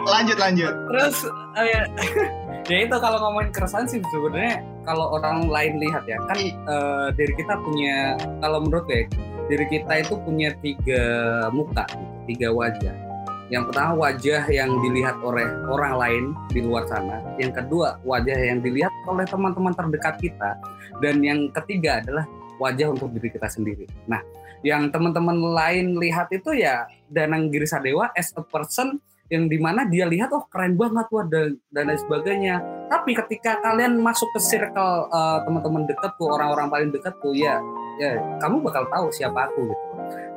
[0.14, 0.74] Lanjut lanjut.
[0.92, 1.16] Terus
[1.56, 1.80] eh, ya,
[2.70, 7.32] ya itu kalau ngomongin keresahan sih sebenarnya kalau orang lain lihat ya kan eh, diri
[7.40, 9.08] kita punya kalau menurut gue
[9.48, 11.02] diri kita itu punya tiga
[11.50, 11.88] muka,
[12.28, 13.09] tiga wajah.
[13.50, 17.18] Yang pertama wajah yang dilihat oleh orang lain di luar sana.
[17.34, 20.54] Yang kedua wajah yang dilihat oleh teman-teman terdekat kita.
[21.02, 22.30] Dan yang ketiga adalah
[22.62, 23.90] wajah untuk diri kita sendiri.
[24.06, 24.22] Nah,
[24.62, 29.86] yang teman-teman lain lihat itu ya Danang Giri Sadewa as a person yang di mana
[29.86, 32.58] dia lihat oh keren banget wah dan, dan lain sebagainya.
[32.90, 37.62] Tapi ketika kalian masuk ke circle eh, teman-teman dekatku orang-orang paling dekatku ya
[38.02, 39.84] ya kamu bakal tahu siapa aku gitu.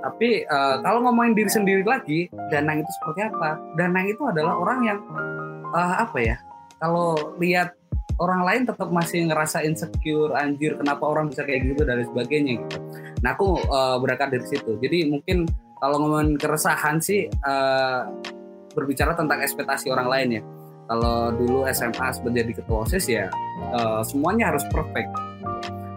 [0.06, 3.58] Tapi eh, kalau ngomongin diri sendiri lagi Danang itu seperti apa?
[3.74, 5.00] Danang itu adalah orang yang
[5.74, 6.38] eh, apa ya
[6.78, 7.74] kalau lihat
[8.22, 12.54] orang lain tetap masih ngerasa insecure anjir kenapa orang bisa kayak gitu dan lain sebagainya
[12.62, 12.78] gitu.
[13.26, 14.72] Nah aku eh, berangkat dari situ.
[14.78, 15.50] Jadi mungkin
[15.82, 18.02] kalau ngomongin keresahan sih eh,
[18.74, 20.42] berbicara tentang ekspektasi orang lain ya.
[20.84, 23.26] Kalau dulu SMA menjadi ketua OSIS ya
[23.72, 25.10] eh, semuanya harus perfect.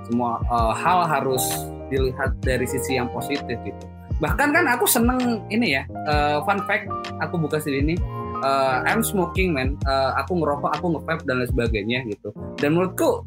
[0.07, 1.43] Semua eh, hal harus
[1.91, 3.85] dilihat dari sisi yang positif gitu.
[4.17, 6.89] Bahkan kan aku seneng ini ya, eh, fun fact
[7.21, 7.95] aku buka sini ini
[8.41, 12.31] eh, I'm smoking man, Eh, aku ngerokok, aku nge-vape dan lain sebagainya gitu.
[12.61, 13.25] Dan menurutku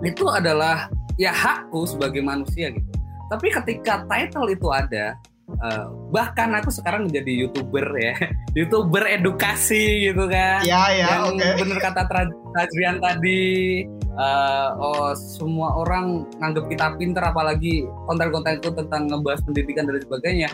[0.00, 0.88] itu adalah
[1.20, 2.88] ya hakku sebagai manusia gitu.
[3.30, 5.14] Tapi ketika title itu ada,
[5.58, 5.84] eh,
[6.14, 8.14] bahkan aku sekarang menjadi youtuber ya,
[8.58, 10.62] youtuber edukasi gitu kan.
[10.62, 11.48] Ya ya yang oke.
[11.66, 12.02] bener kata
[12.50, 20.02] Tajrian tadi, eh, oh semua orang nganggap kita pinter, apalagi konten-kontenku tentang ngebahas pendidikan dan
[20.02, 20.50] sebagainya.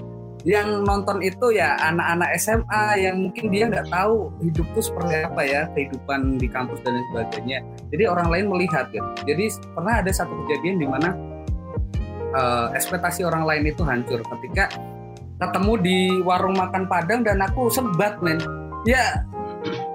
[0.47, 5.43] Yang nonton itu ya anak-anak SMA yang mungkin dia nggak tahu hidup tuh seperti apa
[5.43, 7.67] ya kehidupan di kampus dan sebagainya.
[7.91, 9.03] Jadi orang lain melihat gitu.
[9.27, 11.19] Jadi pernah ada satu kejadian di mana
[12.37, 14.69] eh, ekspektasi orang lain itu hancur ketika
[15.37, 18.41] ketemu di warung makan Padang dan aku sebat men.
[18.85, 19.25] Ya,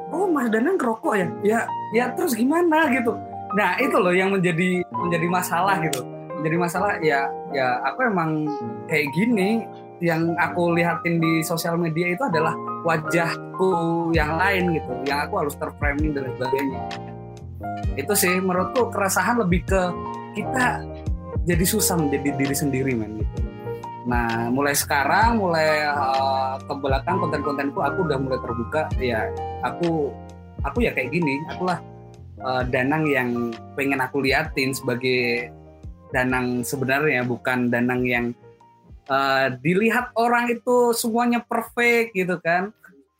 [0.09, 1.27] oh Mas Danang ngerokok ya?
[1.41, 1.59] Ya,
[1.93, 3.13] ya terus gimana gitu.
[3.53, 6.01] Nah itu loh yang menjadi menjadi masalah gitu.
[6.41, 8.49] Menjadi masalah ya ya aku emang
[8.89, 9.65] kayak gini
[10.01, 15.53] yang aku lihatin di sosial media itu adalah wajahku yang lain gitu yang aku harus
[15.61, 16.81] terframing dan sebagainya
[17.93, 19.81] itu sih menurutku keresahan lebih ke
[20.33, 20.81] kita
[21.45, 23.37] jadi susah menjadi diri sendiri men gitu.
[24.05, 29.29] Nah mulai sekarang mulai uh, ke belakang konten-kontenku aku udah mulai terbuka ya
[29.61, 30.09] aku
[30.65, 31.81] aku ya kayak gini akulah
[32.41, 35.53] uh, danang yang pengen aku liatin sebagai
[36.11, 38.25] danang sebenarnya bukan danang yang
[39.07, 42.69] uh, dilihat orang itu semuanya perfect gitu kan.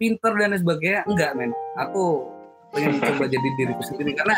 [0.01, 1.53] Pinter dan sebagainya enggak men.
[1.77, 2.25] Aku
[2.71, 4.37] pengen coba jadi diriku sendiri karena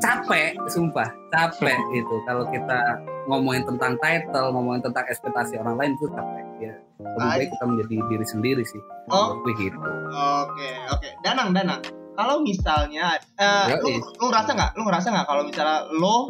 [0.00, 6.08] capek sumpah capek itu kalau kita ngomongin tentang title ngomongin tentang ekspektasi orang lain itu
[6.08, 9.40] capek ya lebih baik kita menjadi diri sendiri sih Oh.
[9.42, 9.76] begitu
[10.10, 11.08] Oke, oke.
[11.22, 11.80] Danang, Danang.
[12.12, 14.70] Kalau misalnya, eh, lu, lu ngerasa nggak?
[14.74, 16.28] Lu ngerasa nggak kalau misalnya lo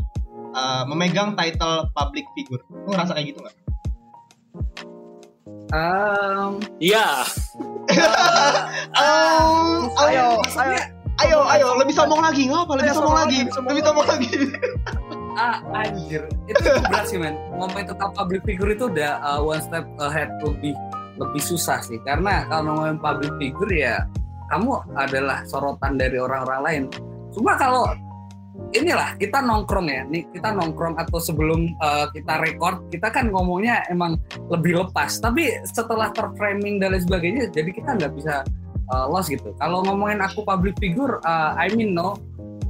[0.52, 2.60] eh, memegang title public figure?
[2.70, 3.56] Lu ngerasa kayak gitu nggak?
[5.72, 7.06] um, Iya.
[8.90, 10.82] Um, ayo, ayo, maksudnya
[11.26, 12.72] ayo, ayo, lebih sombong lagi, nggak apa?
[12.80, 14.30] Lebih sombong lagi, lebih sombong lagi.
[15.40, 16.22] ah anjir.
[16.50, 17.36] Itu, itu berat sih men.
[17.56, 20.74] Ngomongin tentang public figure itu udah uh, one step ahead lebih
[21.20, 22.00] lebih susah sih.
[22.02, 24.04] Karena kalau ngomongin public figure ya
[24.50, 26.82] kamu adalah sorotan dari orang-orang lain.
[27.30, 27.86] Cuma kalau
[28.74, 30.02] inilah kita nongkrong ya.
[30.10, 34.18] Nih kita nongkrong atau sebelum uh, kita record kita kan ngomongnya emang
[34.50, 35.22] lebih lepas.
[35.22, 38.42] Tapi setelah terframing dan lain sebagainya jadi kita nggak bisa
[38.90, 39.54] uh, lost gitu.
[39.56, 42.18] Kalau ngomongin aku public figure uh, I mean no.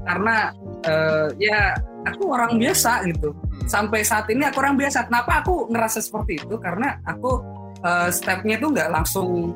[0.00, 0.52] Karena
[0.88, 1.76] uh, ya
[2.09, 3.37] aku orang biasa gitu.
[3.68, 5.09] Sampai saat ini aku orang biasa.
[5.09, 6.56] Kenapa aku ngerasa seperti itu?
[6.61, 7.40] Karena aku
[7.85, 9.52] uh, stepnya itu nggak langsung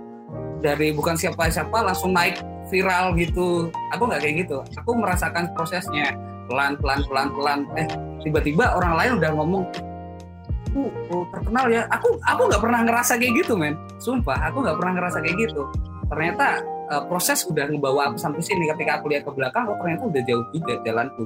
[0.60, 3.72] dari bukan siapa-siapa langsung naik viral gitu.
[3.92, 4.60] Aku nggak kayak gitu.
[4.84, 6.12] Aku merasakan prosesnya.
[6.44, 7.60] Pelan pelan pelan pelan.
[7.80, 7.88] Eh
[8.20, 9.64] tiba-tiba orang lain udah ngomong
[10.76, 11.88] "Uh, oh, terkenal ya.
[11.88, 13.80] Aku aku nggak pernah ngerasa kayak gitu men.
[13.96, 15.64] Sumpah aku nggak pernah ngerasa kayak gitu
[16.08, 18.68] ternyata uh, proses udah ngebawa aku sampai sini.
[18.70, 21.24] Ketika aku lihat ke belakang oh ternyata udah jauh juga jalanku.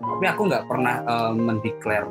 [0.00, 2.04] Tapi aku nggak pernah uh, mendeklar.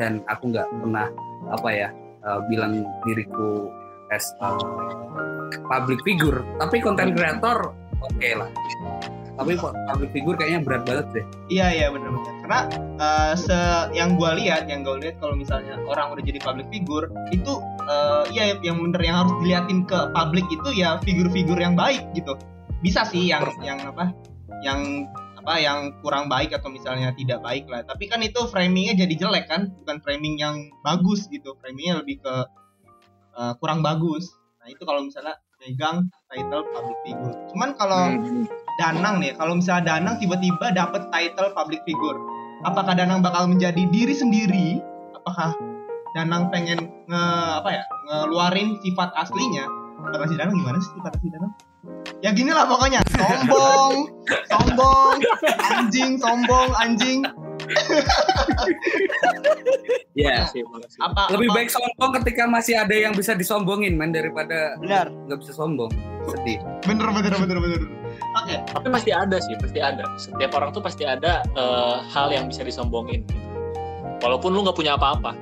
[0.00, 1.06] Dan aku nggak pernah
[1.52, 1.88] apa ya
[2.24, 3.68] uh, bilang diriku
[4.12, 4.56] as uh,
[5.68, 6.40] public figure.
[6.60, 8.50] Tapi konten kreator oke lah
[9.42, 12.32] tapi public figure kayaknya berat banget deh Iya, iya, benar-benar.
[12.40, 12.60] Karena
[12.96, 13.58] eh, se
[13.92, 17.52] yang gue lihat, yang gue lihat kalau misalnya orang udah jadi public figure, itu
[17.84, 22.38] eh, iya yang bener yang harus diliatin ke publik itu ya figur-figur yang baik gitu.
[22.80, 24.16] Bisa sih yang yang apa?
[24.64, 29.26] Yang apa yang kurang baik atau misalnya tidak baik lah tapi kan itu framingnya jadi
[29.26, 32.34] jelek kan bukan framing yang bagus gitu framingnya lebih ke
[33.34, 34.30] uh, kurang bagus
[34.62, 38.46] nah itu kalau misalnya megang title public figure cuman kalau Hmm.
[38.80, 42.16] Danang nih kalau misalnya Danang tiba-tiba dapet title public figure
[42.62, 44.78] apakah Danang bakal menjadi diri sendiri?
[45.18, 45.54] Apakah
[46.14, 47.24] Danang pengen nge
[47.62, 49.66] apa ya ngeluarin sifat aslinya?
[50.02, 51.52] Kata si Danang gimana sih sifat asli Danang
[52.20, 54.06] ya gini lah pokoknya sombong
[54.46, 55.16] sombong
[55.60, 57.26] anjing sombong anjing
[60.14, 60.98] ya Makasih, makasih.
[61.00, 65.10] apa lebih apa- baik sombong ketika masih ada yang bisa disombongin men daripada Benar.
[65.26, 65.90] nggak bisa sombong
[66.24, 67.80] sedih bener bener bener bener
[68.36, 70.04] oke Tapi pasti ada sih, pasti ada.
[70.16, 73.24] Setiap orang tuh pasti ada eh, hal yang bisa disombongin.
[73.24, 73.40] Gitu.
[74.20, 75.32] Walaupun lu nggak punya apa-apa.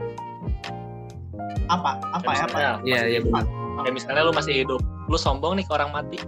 [1.69, 3.45] apa apa ya apa Misalnya, iya iya benar
[3.79, 6.19] kayak misalnya lu masih hidup, lu sombong nih ke orang mati,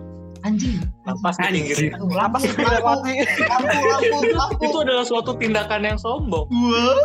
[0.43, 1.77] anjing nafas di pinggir.
[2.19, 3.13] Apa sih lampu mati?
[3.47, 6.47] lampu lampu lampu Itu adalah suatu tindakan yang sombong.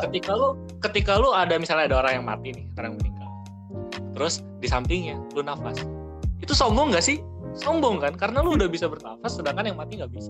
[0.10, 3.30] Ketika lu, ketika lu ada misalnya ada orang yang mati nih, orang yang meninggal.
[4.17, 5.86] Terus di sampingnya lu nafas.
[6.41, 7.21] Itu sombong nggak sih?
[7.58, 8.13] Sombong kan?
[8.13, 10.30] Karena lu udah bisa bernafas, sedangkan yang mati nggak bisa.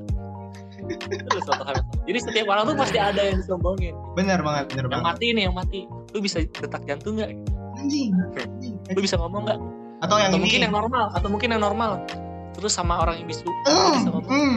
[0.87, 1.73] Itu adalah suatu hal.
[1.75, 2.05] yang sombong.
[2.07, 3.95] Jadi setiap orang tuh pasti ada yang disombongin.
[4.15, 5.79] bener banget bener Yang banget mati nih, yang mati.
[6.15, 7.31] Lu bisa detak jantung nggak?
[7.77, 9.59] anjing anjing Lu bisa ngomong nggak?
[10.03, 10.43] Atau yang atau ini.
[10.45, 11.91] mungkin yang normal atau mungkin yang normal.
[12.57, 13.45] Terus sama orang yang bisu.
[13.69, 14.55] Hmm, hmm.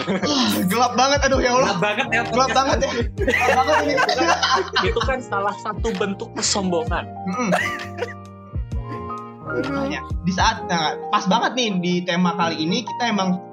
[0.00, 1.76] Ah, gelap banget aduh ya Allah.
[1.76, 2.92] Gelap banget ya gelap banget ya.
[3.20, 3.94] Gelap banget ini.
[4.88, 7.04] Itu kan salah satu bentuk kesombongan.
[9.50, 13.49] Makanya, di saat nah, pas banget nih di tema kali ini kita emang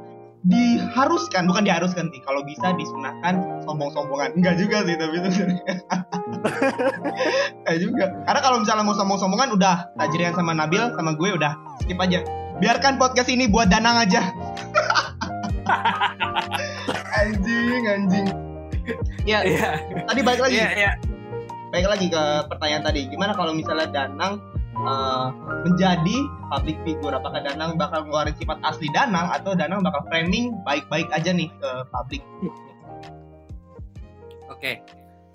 [0.48, 4.32] diharuskan bukan diharuskan sih kalau bisa disunahkan sombong-sombongan.
[4.40, 5.30] Enggak juga sih tapi itu
[7.60, 8.06] enggak juga.
[8.24, 12.24] Karena kalau misalnya mau sombong-sombongan udah Tajrian sama Nabil sama gue udah skip aja.
[12.58, 14.32] Biarkan podcast ini buat Danang aja.
[17.20, 18.28] Anjing anjing.
[19.28, 19.84] Ya iya.
[20.08, 20.64] tadi balik lagi.
[20.64, 20.92] Iya iya.
[21.76, 23.12] Baik lagi ke pertanyaan tadi.
[23.12, 24.40] Gimana kalau misalnya Danang
[24.86, 25.28] eh,
[25.66, 26.18] menjadi
[26.54, 31.34] public figure apakah Danang bakal ngeluarin sifat asli Danang atau Danang bakal framing baik-baik aja
[31.34, 32.24] nih ke publik
[34.48, 34.82] Oke.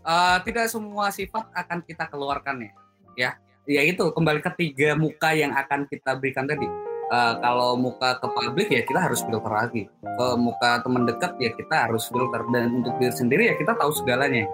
[0.02, 2.72] Eh, tidak semua sifat akan kita keluarkan ya.
[3.14, 3.31] Ya,
[3.70, 6.66] ya itu kembali ke tiga muka yang akan kita berikan tadi.
[7.12, 9.85] Eh, kalau muka ke publik ya kita harus filter lagi.
[10.01, 13.91] Ke muka teman dekat ya kita harus filter dan untuk diri sendiri ya kita tahu
[13.93, 14.49] segalanya.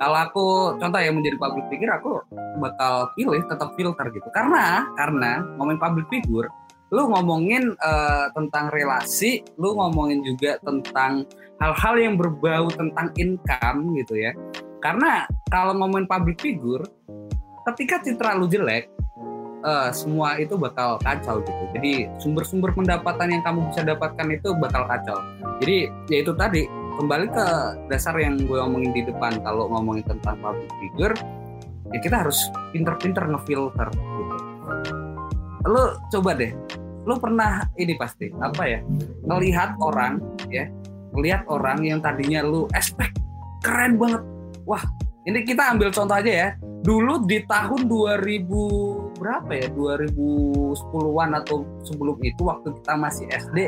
[0.00, 0.46] Kalau aku
[0.82, 2.12] contoh ya menjadi public figure aku
[2.58, 4.28] bakal pilih tetap filter gitu.
[4.34, 6.48] Karena karena ngomongin public figure
[6.92, 11.24] lu ngomongin eh, tentang relasi, lu ngomongin juga tentang
[11.56, 14.36] hal-hal yang berbau tentang income gitu ya.
[14.82, 16.84] Karena kalau ngomongin public figure,
[17.72, 18.92] ketika citra lu jelek,
[19.62, 21.64] eh, semua itu bakal kacau gitu.
[21.78, 25.18] Jadi sumber-sumber pendapatan yang kamu bisa dapatkan itu bakal kacau.
[25.62, 26.66] Jadi ya itu tadi
[26.98, 27.46] kembali ke
[27.88, 31.16] dasar yang gue ngomongin di depan kalau ngomongin tentang public figure
[31.92, 32.38] ya kita harus
[32.72, 34.22] pinter-pinter ngefilter gitu.
[35.62, 36.52] Lo coba deh,
[37.06, 38.80] lo pernah ini pasti apa ya
[39.24, 40.18] ngelihat orang
[40.50, 40.66] ya
[41.12, 43.16] ngelihat orang yang tadinya lu expect
[43.62, 44.22] keren banget.
[44.64, 44.82] Wah
[45.28, 46.48] ini kita ambil contoh aja ya.
[46.82, 49.66] Dulu di tahun 2000 berapa ya?
[49.70, 53.58] 2010-an atau sebelum itu waktu kita masih SD.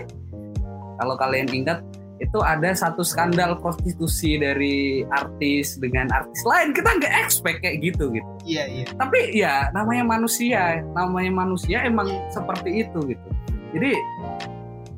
[0.94, 1.82] Kalau kalian ingat
[2.22, 8.06] itu ada satu skandal prostitusi dari artis dengan artis lain kita nggak expect kayak gitu
[8.14, 8.84] gitu Iya iya.
[8.94, 13.28] tapi ya namanya manusia namanya manusia emang seperti itu gitu
[13.74, 13.98] jadi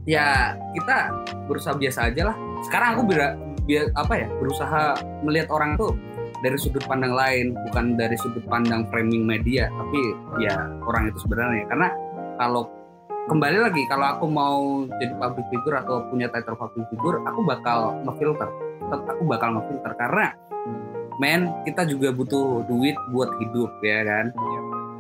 [0.05, 0.97] ya kita
[1.49, 2.37] berusaha biasa aja lah
[2.69, 3.33] sekarang aku bira,
[3.65, 4.83] bia- apa ya berusaha
[5.25, 5.97] melihat orang tuh
[6.47, 9.99] dari sudut pandang lain bukan dari sudut pandang framing media tapi
[10.39, 10.55] ya
[10.87, 11.67] orang itu sebenarnya.
[11.67, 11.89] Karena
[12.39, 12.71] kalau
[13.27, 17.99] kembali lagi kalau aku mau jadi public figure atau punya title public figure aku bakal
[18.07, 18.47] ngefilter.
[18.87, 20.27] Tetap aku bakal ngefilter karena
[21.19, 24.31] men kita juga butuh duit buat hidup ya kan?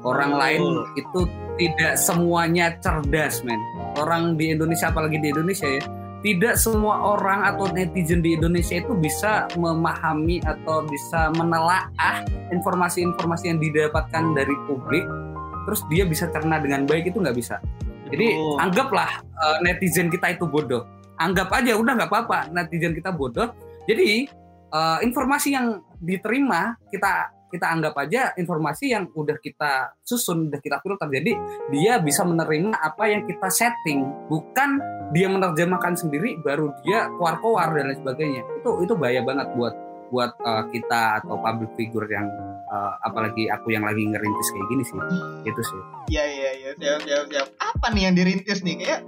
[0.02, 0.42] Orang Betul.
[0.42, 0.62] lain
[0.98, 1.20] itu
[1.62, 3.62] tidak semuanya cerdas men.
[3.94, 5.82] Orang di Indonesia apalagi di Indonesia ya
[6.26, 13.62] tidak semua orang atau netizen di Indonesia itu bisa memahami atau bisa menelaah informasi-informasi yang
[13.62, 15.06] didapatkan dari publik
[15.70, 17.62] terus dia bisa cerna dengan baik itu nggak bisa.
[18.10, 18.58] Jadi Betul.
[18.58, 20.82] anggaplah eh, netizen kita itu bodoh.
[21.22, 23.54] Anggap aja udah nggak apa-apa netizen kita bodoh.
[23.86, 24.26] Jadi
[24.74, 30.82] eh, informasi yang diterima kita kita anggap aja informasi yang udah kita susun udah kita
[30.82, 31.32] filter jadi
[31.70, 34.82] dia bisa menerima apa yang kita setting bukan
[35.14, 39.74] dia menerjemahkan sendiri baru dia keluar-keluar dan lain sebagainya itu itu bahaya banget buat
[40.10, 42.26] buat eh, kita atau public figure yang
[42.70, 44.98] eh, apalagi aku yang lagi ngerintis kayak gini sih
[45.46, 46.70] itu sih Iya iya iya.
[46.78, 47.46] Siap siap siap.
[47.58, 48.78] Apa nih yang dirintis nih?
[48.78, 49.00] Kayak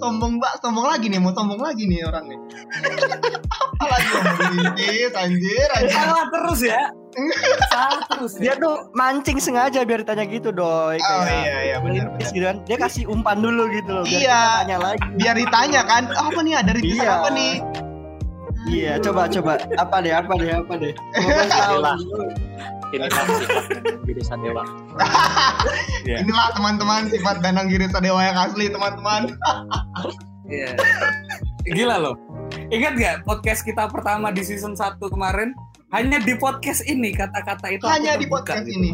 [0.00, 2.38] sombong mbak, sombong lagi nih, mau sombong lagi nih orang nih.
[3.76, 5.12] Apa lagi dirintis?
[5.14, 5.92] Anjir, anjir.
[5.92, 6.82] salah terus ya
[7.66, 10.94] salah terus Dia tuh mancing sengaja biar ditanya gitu doi.
[10.96, 12.56] Oh kayak iya iya benar Rintis gitu kan.
[12.64, 14.04] Dia kasih umpan dulu gitu loh.
[14.06, 14.40] Biar Iya.
[14.62, 15.06] tanya lagi.
[15.18, 17.10] Biar ditanya kan, "Oh, apa nih ada rintis Iya.
[17.18, 17.54] apa nih?
[18.68, 19.52] Iya, coba coba.
[19.74, 20.92] Apa deh, apa deh, apa deh.
[21.50, 21.80] Tahu.
[21.80, 21.96] Inilah.
[22.90, 23.64] Inilah sifat
[24.02, 24.62] diri Sadewa.
[26.02, 26.26] Iya.
[26.26, 29.38] Inilah teman-teman sifat Danang Giri Sadewa yang asli teman-teman.
[30.50, 30.74] Iya.
[31.70, 32.16] Gila loh.
[32.74, 35.54] Ingat gak podcast kita pertama di season 1 kemarin?
[35.94, 38.90] Hanya di podcast ini kata-kata itu Hanya di podcast gitu, ini.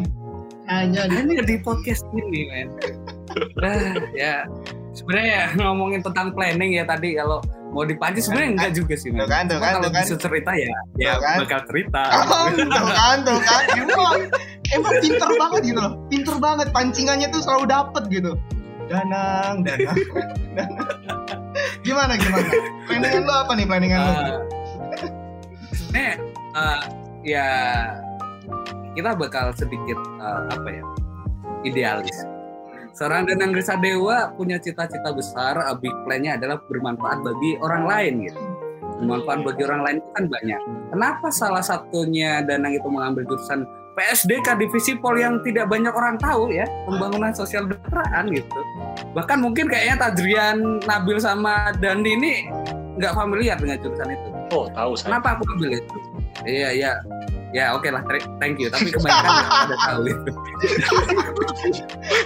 [0.69, 2.67] Hanya di Hanya di podcast ini, men.
[3.57, 4.45] Nah, ya
[4.93, 9.09] sebenarnya ya, ngomongin tentang planning ya tadi kalau mau dipancing sebenarnya enggak juga sih.
[9.11, 10.03] Tuh kan, tuh kan, tuh kan.
[10.07, 11.37] cerita ya, ya kan.
[11.43, 12.03] bakal cerita.
[12.17, 13.63] Oh, tuh kan, tuh kan.
[13.75, 14.17] Emang,
[14.73, 15.93] emang pinter banget gitu loh.
[16.07, 16.67] Pinter banget.
[16.71, 18.31] Pancingannya tuh selalu dapet gitu.
[18.87, 19.97] Danang, danang,
[20.55, 20.89] danang.
[21.83, 22.47] Gimana, gimana?
[22.87, 23.99] Planningan lu apa nih planningan?
[23.99, 24.39] Uh,
[25.75, 26.13] sebenarnya
[26.55, 26.81] uh,
[27.27, 27.47] ya
[28.95, 30.83] kita bakal sedikit uh, apa ya
[31.67, 32.17] idealis.
[32.97, 38.41] Seorang Danang Grisa Dewa punya cita-cita besar, big plan-nya adalah bermanfaat bagi orang lain gitu.
[38.97, 40.61] Bermanfaat bagi orang lain itu kan banyak.
[40.89, 46.49] Kenapa salah satunya Danang itu mengambil jurusan PSDK divisi Pol yang tidak banyak orang tahu
[46.49, 48.61] ya, pembangunan sosial kedaraan gitu.
[49.13, 52.49] Bahkan mungkin kayaknya Tadrian, Nabil sama Dandi ini
[52.97, 54.29] nggak familiar dengan jurusan itu.
[54.57, 55.21] Oh, tahu saya.
[55.21, 55.97] Kenapa aku ambil itu?
[56.49, 56.93] Iya, iya.
[57.55, 58.03] Ya, oke lah.
[58.03, 58.67] ter- Thank you.
[58.67, 60.31] Tapi kebanyakan nggak ada tahu itu.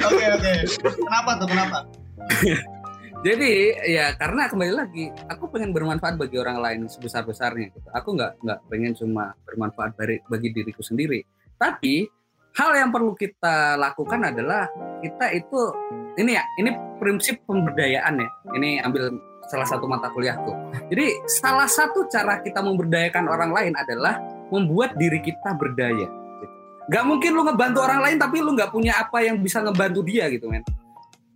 [0.02, 0.52] Oke, oke.
[0.82, 1.78] Kenapa tuh, kenapa?
[3.26, 3.52] Jadi
[3.86, 7.70] ya karena kembali lagi, aku pengen bermanfaat bagi orang lain sebesar besarnya.
[7.70, 7.86] Gitu.
[7.94, 11.22] Aku nggak nggak pengen cuma bermanfaat bagi, bagi diriku sendiri.
[11.54, 12.10] Tapi
[12.58, 14.66] hal yang perlu kita lakukan adalah
[15.06, 15.60] kita itu
[16.18, 18.30] ini ya, ini prinsip pemberdayaan ya.
[18.58, 19.14] Ini ambil
[19.54, 20.54] salah satu mata kuliahku.
[20.90, 24.18] Jadi salah satu cara kita memberdayakan orang lain adalah
[24.52, 26.12] membuat diri kita berdaya.
[26.92, 30.28] Gak mungkin lu ngebantu orang lain tapi lu nggak punya apa yang bisa ngebantu dia
[30.28, 30.62] gitu men.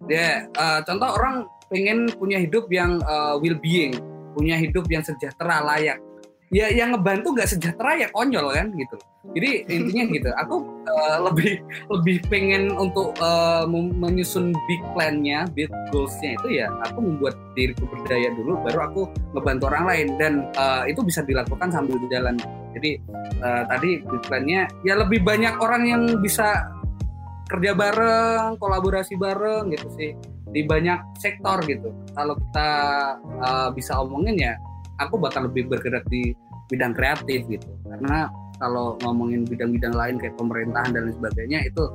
[0.05, 3.95] Ya, eh, contoh orang pengen punya hidup yang uh, well being,
[4.37, 5.97] punya hidup yang sejahtera layak.
[6.55, 8.95] Ya yang ngebantu nggak sejahtera ya konyol kan gitu.
[9.35, 10.29] Jadi intinya gitu.
[10.39, 10.55] Aku
[10.87, 11.59] uh, lebih
[11.91, 18.31] lebih pengen untuk uh, menyusun big plan-nya, big goals-nya itu ya aku membuat diriku berdaya
[18.39, 19.01] dulu, baru aku
[19.35, 22.39] ngebantu orang lain dan uh, itu bisa dilakukan sambil di jalan.
[22.71, 23.03] Jadi
[23.43, 26.71] uh, tadi big plan-nya ya lebih banyak orang yang bisa
[27.51, 30.15] kerja bareng, kolaborasi bareng gitu sih
[30.55, 31.91] di banyak sektor gitu.
[32.15, 32.69] Kalau kita
[33.43, 34.53] uh, bisa omongin ya,
[35.03, 36.31] aku bakal lebih bergerak di
[36.71, 37.69] bidang kreatif gitu.
[37.85, 41.85] Karena kalau ngomongin bidang-bidang lain kayak pemerintahan dan lain sebagainya itu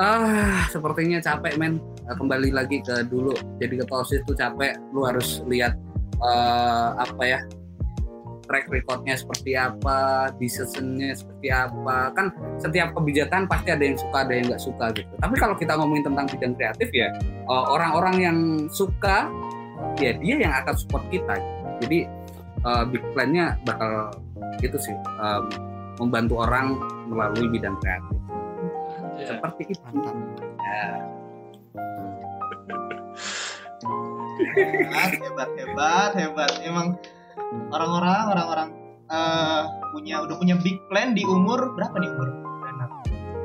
[0.00, 1.76] Ah, sepertinya capek men.
[2.08, 3.36] Eh, Kembali lagi ke dulu.
[3.60, 4.80] Jadi ketua OSIS itu capek.
[4.96, 5.76] Lu harus lihat
[6.22, 7.40] eh, apa ya
[8.48, 12.08] track recordnya seperti apa, decisionnya seperti apa.
[12.16, 15.12] Kan setiap kebijakan pasti ada yang suka, ada yang nggak suka gitu.
[15.20, 18.38] Tapi kalau kita ngomongin tentang bidang kreatif ya, eh, orang-orang yang
[18.72, 19.28] suka,
[20.00, 21.36] ya dia yang akan support kita.
[21.84, 22.08] Jadi
[22.62, 24.14] eh, big plan-nya bakal
[24.62, 25.44] itu sih, em,
[25.98, 26.78] membantu orang
[27.10, 28.18] melalui bidang kreatif.
[29.18, 29.26] Ya.
[29.36, 29.80] Seperti itu.
[29.86, 30.14] Mantap.
[30.62, 30.86] Ya.
[34.52, 36.96] hebat hebat hebat hebat emang
[37.70, 38.68] orang-orang orang-orang
[39.12, 42.28] eh, punya udah punya big plan di umur berapa nih umur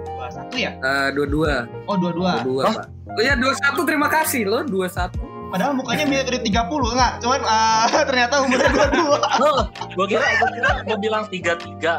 [0.07, 2.87] dua satu ya Eh, dua-dua, oh dua dua dua-dua, Pak.
[3.15, 5.19] Oh ya, dua satu terima kasih lo, dua satu.
[5.47, 9.63] Padahal mukanya mirip dari 30 enggak cuman eh, ternyata umurnya dua dua Oh,
[9.95, 11.93] gua kira gua kira gua bilang tiga tiga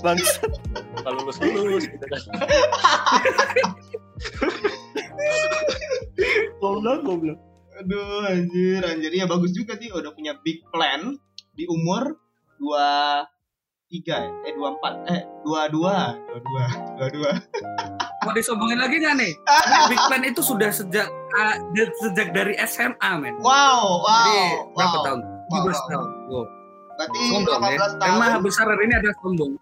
[0.00, 0.42] Bangsa.
[1.00, 2.20] kalau lulus lulus gitu kan.
[6.60, 7.38] Goblok, goblok.
[7.80, 11.16] aduh anjir anjir ya bagus juga sih udah punya big plan
[11.56, 12.12] di umur
[12.60, 13.24] dua
[13.90, 16.64] tiga eh dua empat eh dua dua dua dua
[16.96, 17.30] dua dua
[18.20, 19.32] Mau disombongin lagi nggak nih?
[19.88, 21.08] Big Plan itu sudah sejak
[21.72, 23.32] da- sejak dari SMA, men.
[23.40, 24.40] wow wow Jadi
[24.76, 25.04] berapa wow.
[25.08, 25.20] tahun?
[25.24, 25.88] Wow, 17 wow.
[25.88, 26.08] tahun.
[26.28, 26.44] Wow.
[27.00, 27.78] berarti Sombong ya.
[27.80, 29.52] 18 tahun Tema besar hari ini adalah sombong.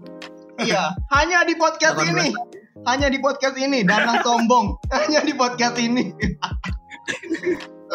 [0.58, 2.28] Iya, hanya di podcast 18 ini.
[2.82, 4.66] Hanya di podcast ini Danang sombong.
[4.90, 6.10] hanya di podcast ini.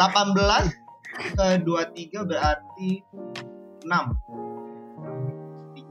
[1.36, 2.90] ke 23 berarti
[3.84, 4.53] 6.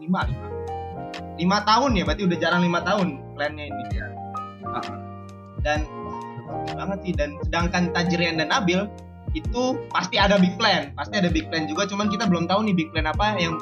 [0.03, 1.39] 5 5 5.
[1.39, 4.07] 5 tahun ya, berarti udah jarang 5 tahun plannya ini ya.
[5.63, 5.79] Dan
[6.43, 8.85] bagus banget sih dan sedangkan Tajrian dan Nabil
[9.33, 12.75] itu pasti ada big plan, pasti ada big plan juga cuman kita belum tahu nih
[12.77, 13.57] big plan apa yang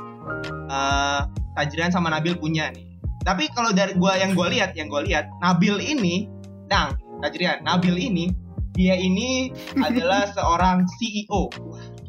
[0.67, 1.21] eh,
[1.55, 2.85] Tajrian sama Nabil punya nih.
[3.21, 6.25] Tapi kalau dari gua yang gua lihat, yang gua lihat Nabil ini,
[6.67, 8.33] Dang, Tajrian, Nabil ini
[8.75, 9.51] dia ini
[9.87, 11.51] adalah seorang CEO.
[11.69, 12.00] Wah.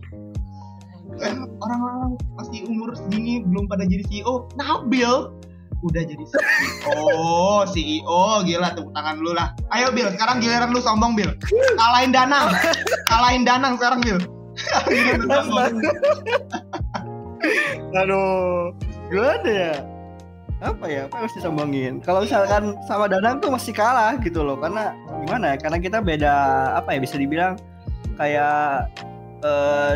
[1.21, 4.49] Kan Orang-orang masih umur segini belum pada jadi CEO.
[4.57, 5.11] Nabil
[5.83, 7.03] udah jadi CEO,
[7.75, 9.51] CEO, gila tepuk tangan lu lah.
[9.75, 11.35] Ayo Bil, sekarang giliran lu sombong Bil.
[11.75, 12.55] Kalahin Danang.
[13.11, 14.19] Kalahin Danang sekarang Bil.
[14.87, 15.75] Giliran lu sombong.
[17.99, 18.71] Aduh,
[19.11, 19.75] gimana ya?
[20.63, 21.11] Apa ya?
[21.11, 21.99] Apa harus disombongin?
[22.07, 24.95] Kalau misalkan sama Danang tuh masih kalah gitu loh, karena
[25.27, 25.57] gimana ya?
[25.59, 26.35] Karena kita beda
[26.79, 26.99] apa ya?
[27.03, 27.59] Bisa dibilang
[28.15, 28.87] kayak
[29.43, 29.95] eh,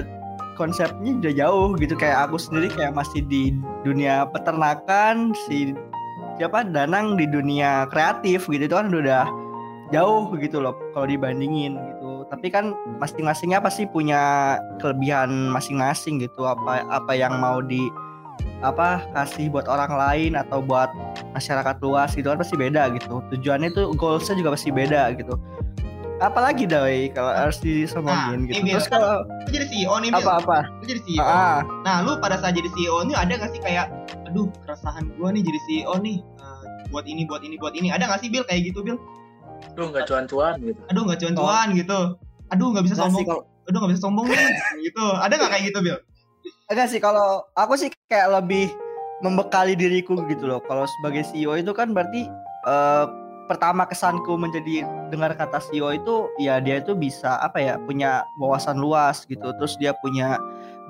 [0.57, 1.95] konsepnya udah jauh gitu.
[1.95, 5.77] Kayak aku sendiri kayak masih di dunia peternakan, si
[6.41, 9.25] siapa Danang di dunia kreatif gitu itu kan udah
[9.95, 12.25] jauh gitu loh kalau dibandingin gitu.
[12.27, 17.87] Tapi kan masing-masingnya pasti punya kelebihan masing-masing gitu apa apa yang mau di
[18.65, 20.89] apa kasih buat orang lain atau buat
[21.37, 25.37] masyarakat luas gitu kan pasti beda gitu tujuannya tuh goalsnya juga pasti beda gitu
[26.19, 30.33] apalagi doi kalau harus Nah, disombongin gitu ini terus kalau Lu jadi CEO nih apa
[30.41, 31.23] apa Lu jadi CEO.
[31.23, 33.87] ah Nah, lu pada saat jadi CEO ini ada gak sih kayak,
[34.25, 37.93] aduh, keresahan gua nih jadi CEO nih, eh, buat ini, buat ini, buat ini.
[37.93, 38.97] Ada gak sih, Bil, kayak gitu, Bil?
[39.73, 40.81] Duh nggak cuan-cuan gitu.
[40.89, 41.99] Aduh, nggak cuan-cuan gitu.
[42.49, 43.21] Aduh, nggak bisa Enggak sombong.
[43.21, 44.47] sih kalau Aduh, nggak bisa sombong nih.
[44.83, 45.05] gitu.
[45.17, 45.99] Ada gak kayak gitu, Bil?
[46.67, 48.67] enggak sih kalau aku sih kayak lebih
[49.23, 52.27] membekali diriku gitu loh kalau sebagai CEO itu kan berarti
[52.67, 53.05] eh,
[53.47, 58.79] pertama kesanku menjadi dengar kata CEO itu ya dia itu bisa apa ya punya wawasan
[58.79, 59.55] luas gitu.
[59.57, 60.39] Terus dia punya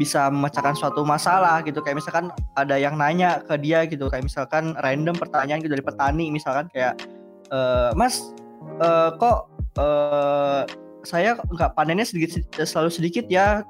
[0.01, 1.81] bisa memecahkan suatu masalah gitu.
[1.85, 4.09] Kayak misalkan ada yang nanya ke dia gitu.
[4.09, 6.66] Kayak misalkan random pertanyaan gitu dari petani misalkan.
[6.73, 7.01] Kayak
[7.53, 8.33] eh, Mas
[8.81, 10.62] eh, kok eh,
[11.07, 13.62] saya nggak panennya sedikit selalu sedikit ya?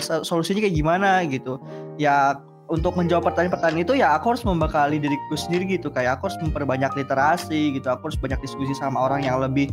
[0.00, 1.20] So- solusinya kayak gimana?
[1.28, 1.60] gitu.
[2.00, 6.38] Ya untuk menjawab pertanyaan-pertanyaan itu ya aku harus membekali diriku sendiri gitu kayak aku harus
[6.44, 9.72] memperbanyak literasi gitu aku harus banyak diskusi sama orang yang lebih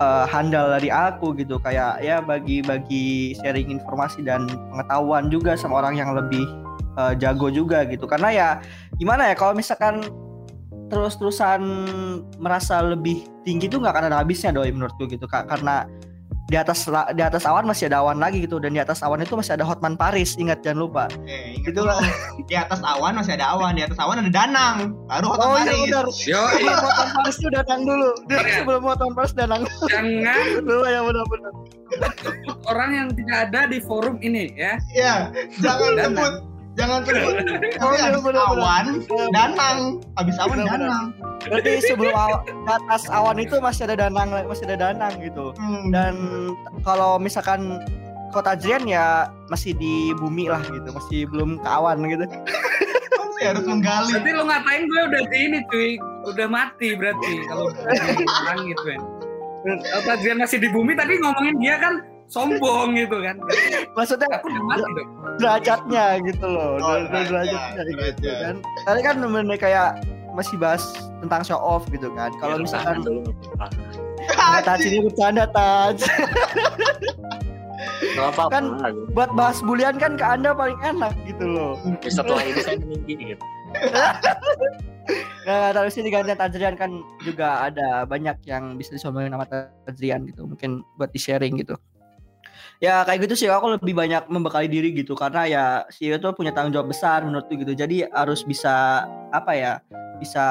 [0.00, 6.00] eh, handal dari aku gitu kayak ya bagi-bagi sharing informasi dan pengetahuan juga sama orang
[6.00, 6.48] yang lebih
[6.96, 8.08] eh, jago juga gitu.
[8.08, 8.48] Karena ya
[8.96, 10.00] gimana ya kalau misalkan
[10.90, 11.62] terus-terusan
[12.42, 15.44] merasa lebih tinggi tuh nggak akan ada habisnya doi menurutku gitu kak.
[15.46, 15.84] Karena
[16.50, 16.82] di atas
[17.14, 19.62] di atas awan masih ada awan lagi gitu dan di atas awan itu masih ada
[19.62, 21.88] Hotman Paris ingat jangan lupa Eh, ingat Gitu dulu.
[21.88, 22.02] lah.
[22.50, 24.90] Di atas awan masih ada awan, di atas awan ada danang.
[25.06, 25.80] Baru Hotman oh iya Paris.
[25.86, 28.52] benar Yo, sebelum Hotman Paris itu datang dulu Dia Iya.
[28.58, 31.52] sebelum Hotman Paris datang jangan dulu ya benar-benar
[32.64, 34.74] orang yang tidak ada di forum ini ya.
[34.90, 35.14] Iya,
[35.58, 36.14] jangan Danang.
[36.16, 36.34] sebut.
[36.72, 37.34] Jangan sebut.
[37.76, 38.86] Oh, Tapi habis awan,
[39.30, 39.78] danang.
[40.14, 41.06] Habis awan, danang.
[41.40, 45.88] berarti sebelum aw- atas awan itu masih ada danang masih ada danang gitu Hmm.
[45.88, 46.14] dan
[46.82, 47.80] kalau misalkan
[48.28, 53.64] kota Jrian ya masih di bumi lah gitu masih belum ke awan gitu Masih harus
[53.64, 54.12] menggali.
[54.12, 55.90] Berarti lo ngatain gue udah di ini cuy.
[56.22, 57.72] udah mati berarti kalau
[58.20, 59.00] di langit men.
[59.80, 63.36] Kalau Tajrian masih di bumi tadi ngomongin dia kan sombong gitu kan.
[63.98, 64.46] Maksudnya Aku
[65.36, 66.78] derajatnya gitu loh.
[66.78, 68.54] Oh, Der- der- derajat, derajatnya gitu kan.
[68.86, 69.88] Tadi kan bener kayak
[70.30, 72.30] masih bahas tentang show off gitu kan.
[72.38, 73.70] Kalau Ya, misalkan nggak
[74.30, 75.98] Nah, Taj ini bercanda Taj.
[78.20, 78.64] apa-apa Kan.
[79.16, 81.72] Buat bahas bulian kan ke anda paling enak gitu loh.
[82.04, 83.44] Setelah ini saya meninggi gitu.
[85.48, 89.48] Nah, terus ini gantian Tajrian kan juga ada banyak yang bisa disombongin sama
[89.88, 90.46] Tajrian gitu.
[90.46, 91.74] Mungkin buat di sharing gitu.
[92.80, 96.48] Ya kayak gitu sih aku lebih banyak membekali diri gitu karena ya CEO itu punya
[96.48, 97.76] tanggung jawab besar menurutku gitu.
[97.76, 99.04] Jadi harus bisa
[99.36, 99.72] apa ya?
[100.16, 100.44] Bisa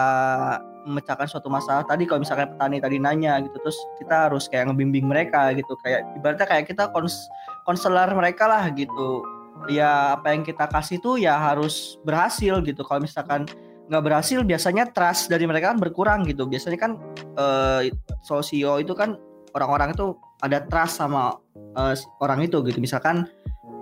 [0.86, 5.06] memecahkan suatu masalah tadi kalau misalkan petani tadi nanya gitu terus kita harus kayak ngebimbing
[5.06, 7.30] mereka gitu kayak ibaratnya kayak kita kons
[7.68, 9.22] konselor mereka lah gitu
[9.68, 13.44] ya apa yang kita kasih tuh ya harus berhasil gitu kalau misalkan
[13.92, 16.92] nggak berhasil biasanya trust dari mereka kan berkurang gitu biasanya kan
[17.38, 17.92] eh,
[18.24, 19.20] sosio itu kan
[19.54, 21.36] orang-orang itu ada trust sama
[21.96, 22.80] si orang itu gitu.
[22.82, 23.28] Misalkan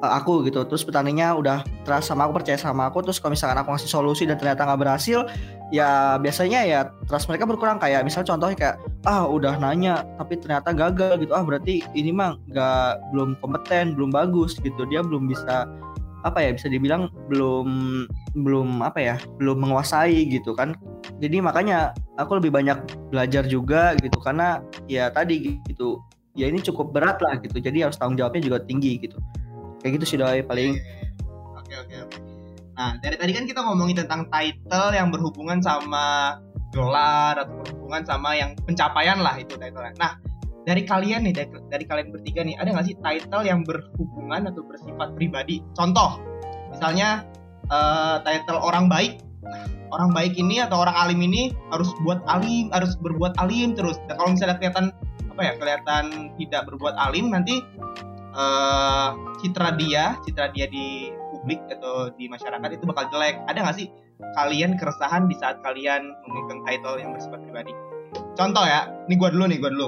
[0.03, 3.57] eh, aku gitu terus petaninya udah trust sama aku percaya sama aku terus kalau misalkan
[3.57, 5.25] aku ngasih solusi dan ternyata nggak berhasil
[5.73, 6.79] ya biasanya ya
[7.09, 7.81] trust mereka berkurang.
[7.81, 8.75] Kayak misalnya contohnya kayak
[9.07, 11.31] ah udah nanya tapi ternyata gagal gitu.
[11.33, 14.85] Ah berarti ini mah nggak belum kompeten belum bagus gitu.
[14.89, 15.65] Dia belum bisa
[16.25, 17.67] apa ya bisa dibilang belum
[18.35, 20.75] belum apa ya belum menguasai gitu kan.
[21.23, 22.77] Jadi makanya aku lebih banyak
[23.09, 24.59] belajar juga gitu karena
[24.91, 26.03] ya tadi gitu
[26.37, 29.17] ya ini cukup berat lah gitu jadi harus tanggung jawabnya juga tinggi gitu
[29.81, 30.77] kayak gitu sih doi paling
[31.67, 32.17] Oke oke oke.
[32.79, 36.39] Nah dari tadi kan kita ngomongin tentang title yang berhubungan sama
[36.71, 39.83] dolar atau berhubungan sama yang pencapaian lah itu title.
[39.99, 40.15] Nah
[40.63, 44.63] dari kalian nih dari, dari kalian bertiga nih ada nggak sih title yang berhubungan atau
[44.63, 45.59] bersifat pribadi?
[45.75, 46.23] Contoh
[46.71, 47.27] misalnya
[47.67, 49.19] eh, title orang baik.
[49.91, 53.99] Orang baik ini atau orang alim ini harus buat alim, harus berbuat alim terus.
[54.07, 54.85] Dan kalau misalnya kelihatan
[55.37, 57.61] apa ya kelihatan tidak berbuat alim nanti
[58.33, 59.09] eh,
[59.45, 63.45] citra dia, citra dia di publik atau di masyarakat itu bakal jelek.
[63.45, 63.93] Ada nggak sih
[64.33, 67.69] kalian keresahan di saat kalian memegang title yang bersifat pribadi?
[68.33, 69.87] Contoh ya, ini gua dulu nih, gua dulu.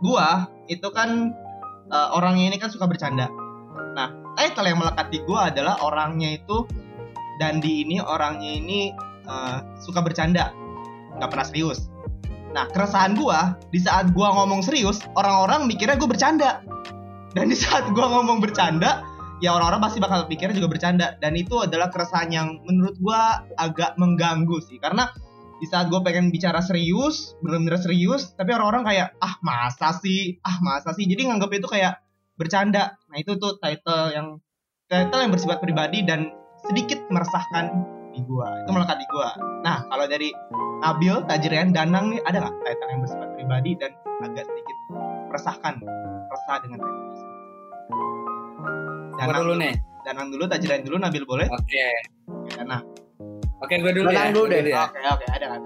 [0.00, 1.36] Gua itu kan
[1.92, 3.28] eh, orangnya ini kan suka bercanda.
[3.92, 4.08] Nah,
[4.40, 6.64] title yang melekat di gua adalah orangnya itu
[7.36, 8.88] Dandi ini orangnya ini
[9.28, 10.48] eh, suka bercanda,
[11.20, 11.91] nggak pernah serius.
[12.52, 16.60] Nah, keresahan gua di saat gua ngomong serius, orang-orang mikirnya gue bercanda.
[17.32, 19.00] Dan di saat gua ngomong bercanda,
[19.40, 21.16] ya orang-orang pasti bakal pikirnya juga bercanda.
[21.16, 24.76] Dan itu adalah keresahan yang menurut gua agak mengganggu sih.
[24.76, 25.08] Karena
[25.62, 30.58] di saat gue pengen bicara serius, bener-bener serius, tapi orang-orang kayak, ah masa sih, ah
[30.58, 31.06] masa sih.
[31.06, 32.02] Jadi nganggap itu kayak
[32.34, 32.98] bercanda.
[33.06, 34.42] Nah itu tuh title yang
[34.90, 36.34] title yang bersifat pribadi dan
[36.66, 38.48] sedikit meresahkan di gua.
[38.64, 39.28] Itu melekat di gua.
[39.64, 40.28] Nah kalau dari
[40.82, 43.90] Nabil, Tajrian, Danang nih ada nggak title yang bersifat pribadi dan
[44.22, 44.76] agak sedikit
[45.30, 45.74] meresahkan,
[46.28, 47.14] resah dengan tersebut?
[49.22, 49.74] Apa dulu nih?
[50.02, 51.46] Danang dulu, Tajrian dulu, Nabil boleh?
[51.54, 51.86] Oke.
[52.26, 52.82] Oke, Danang.
[53.62, 54.34] Oke, gue dulu Tenang ya.
[54.34, 54.60] dulu deh.
[54.66, 54.82] ya.
[54.90, 55.62] Oke, oke, ada kan?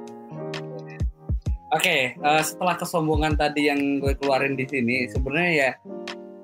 [1.75, 5.71] Oke, eh, setelah kesombongan tadi yang gue keluarin di sini, sebenarnya ya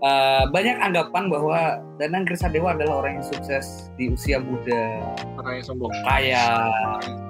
[0.02, 1.60] eh, banyak anggapan bahwa
[1.96, 4.82] Danang Grisadewa adalah orang yang sukses di usia muda,
[5.38, 5.92] Orang yang sombong.
[6.02, 6.46] kaya,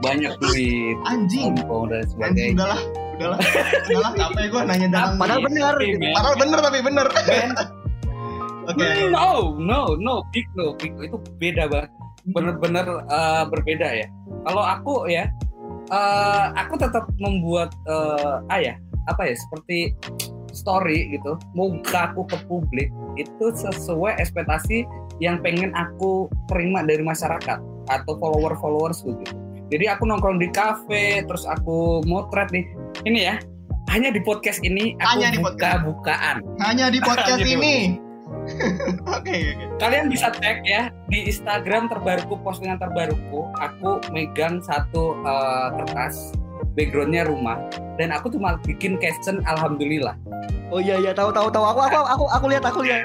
[0.00, 2.56] banyak duit, Anjing, sombong dan anjing sebagainya.
[2.56, 2.80] udahlah,
[3.12, 3.38] udahlah,
[3.84, 5.14] udahlah, capek gue nanya Danang.
[5.16, 5.74] padahal benar.
[6.10, 7.06] Padahal bener tapi bener.
[8.62, 11.02] Oke, No, no, no, big no, big no.
[11.02, 11.90] itu beda banget,
[12.30, 14.06] bener-bener eh, berbeda ya.
[14.46, 15.26] Kalau aku ya,
[15.90, 18.78] eh, aku tetap membuat eh, ah ya,
[19.10, 19.98] apa ya, seperti
[20.52, 24.84] story gitu, muka aku ke publik itu sesuai ekspektasi
[25.18, 29.24] yang pengen aku terima dari masyarakat atau follower-followers gitu.
[29.72, 32.64] Jadi aku nongkrong di kafe, terus aku motret nih,
[33.04, 33.40] ini ya,
[33.88, 35.80] hanya di podcast ini aku Hanya di podcast.
[35.84, 36.36] buka-bukaan.
[36.60, 37.56] hanya di podcast Gitu.
[37.56, 37.76] ini.
[39.16, 46.34] Oke, kalian bisa cek ya di Instagram terbaruku postingan terbaruku aku megang satu eh, kertas
[46.74, 47.60] backgroundnya rumah
[48.00, 50.16] dan aku cuma bikin caption alhamdulillah.
[50.72, 51.64] Oh iya iya tahu tahu tahu.
[51.68, 53.04] Aku aku aku aku lihat aku lihat.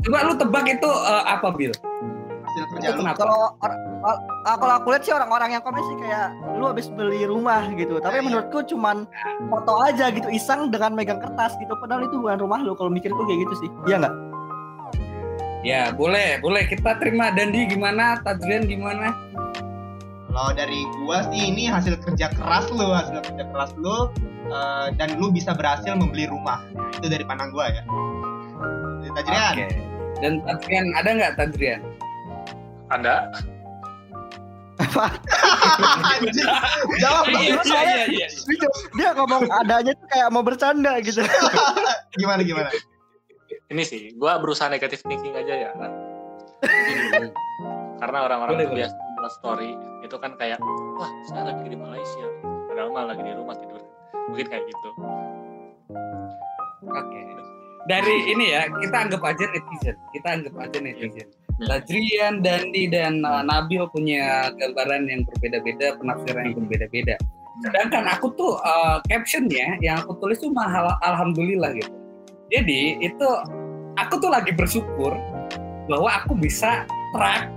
[0.00, 1.48] Coba lu tebak itu eh, apa
[2.96, 3.18] kenapa?
[3.18, 3.54] Kalau
[4.46, 7.98] ah, kalau aku lihat sih orang-orang yang komen sih kayak lu habis beli rumah gitu.
[8.02, 8.24] Tapi Iya.
[8.26, 9.06] menurutku cuman
[9.50, 11.74] foto aja gitu iseng dengan megang kertas gitu.
[11.78, 13.70] Padahal itu bukan rumah lu kalau mikirku kayak gitu sih.
[13.86, 14.14] Iya nggak?
[15.60, 16.64] Ya boleh boleh.
[16.66, 19.12] Kita terima Dandi gimana Tadrian gimana
[20.30, 24.10] Kalau dari gua sih ini hasil kerja keras lu, hasil kerja keras lu
[24.50, 26.62] eh, dan lu bisa berhasil membeli rumah.
[26.96, 27.82] Itu dari pandang gua ya.
[29.02, 29.54] Dari Tajrian.
[29.54, 29.68] Oke.
[30.20, 31.80] dan Tadrian ada nggak Tadrian
[32.92, 33.32] Ada.
[34.80, 35.12] apa?
[37.00, 37.40] Jawab dong.
[37.40, 38.28] Iya, iya, iya, iya.
[38.96, 41.20] Dia, ngomong adanya tuh kayak mau bercanda gitu.
[42.20, 42.68] Gimana gimana?
[43.70, 45.92] ini sih gue berusaha negatif thinking aja ya kan
[48.02, 48.98] karena orang-orang biasa
[49.38, 49.78] story
[50.10, 50.58] itu kan kayak
[50.98, 52.26] wah saya lagi di Malaysia
[52.66, 53.78] padahal mah lagi di rumah tidur
[54.26, 54.90] mungkin kayak gitu
[56.80, 57.20] Oke.
[57.88, 59.96] Dari ini ya, kita anggap aja netizen.
[60.16, 61.28] Kita anggap aja netizen.
[61.60, 67.20] Tajrian, Dandi, dan uh, Nabil punya gambaran yang berbeda-beda, penafsiran yang berbeda-beda.
[67.60, 71.92] Sedangkan aku tuh uh, captionnya yang aku tulis tuh mahal, alhamdulillah gitu.
[72.48, 73.28] Jadi itu
[74.00, 75.12] aku tuh lagi bersyukur
[75.84, 77.52] bahwa aku bisa track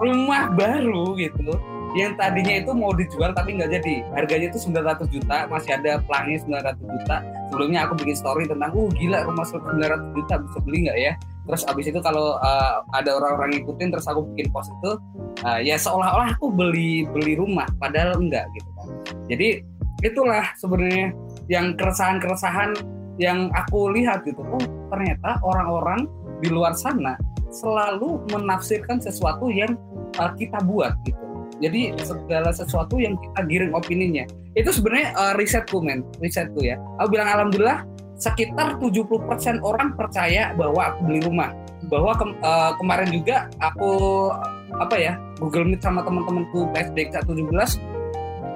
[0.00, 1.54] rumah baru gitu.
[1.90, 3.94] Yang tadinya itu mau dijual tapi nggak jadi.
[4.14, 6.38] Harganya itu 900 juta masih ada pelangnya
[6.78, 7.16] 900 juta.
[7.50, 11.12] Sebelumnya aku bikin story tentang uh gila rumah 900 juta bisa beli nggak ya?
[11.50, 14.92] Terus abis itu kalau uh, ada orang-orang ngikutin terus aku bikin post itu
[15.42, 18.88] uh, ya seolah-olah aku beli beli rumah padahal enggak gitu kan.
[19.26, 19.48] Jadi
[20.06, 21.10] itulah sebenarnya
[21.50, 22.70] yang keresahan-keresahan
[23.18, 24.38] yang aku lihat gitu.
[24.46, 24.62] Oh
[24.94, 26.06] ternyata orang-orang
[26.38, 27.18] di luar sana
[27.50, 29.74] selalu menafsirkan sesuatu yang
[30.18, 31.20] uh, kita buat gitu.
[31.60, 34.24] Jadi segala sesuatu yang kita giring opininya.
[34.56, 36.00] Itu sebenarnya uh, risetku men.
[36.18, 36.80] Risetku ya.
[36.98, 37.84] Aku bilang alhamdulillah
[38.16, 41.52] sekitar 70% orang percaya bahwa aku beli rumah.
[41.92, 43.92] Bahwa ke- uh, kemarin juga aku
[44.80, 47.50] apa ya Google Meet sama teman-temanku PSDK 17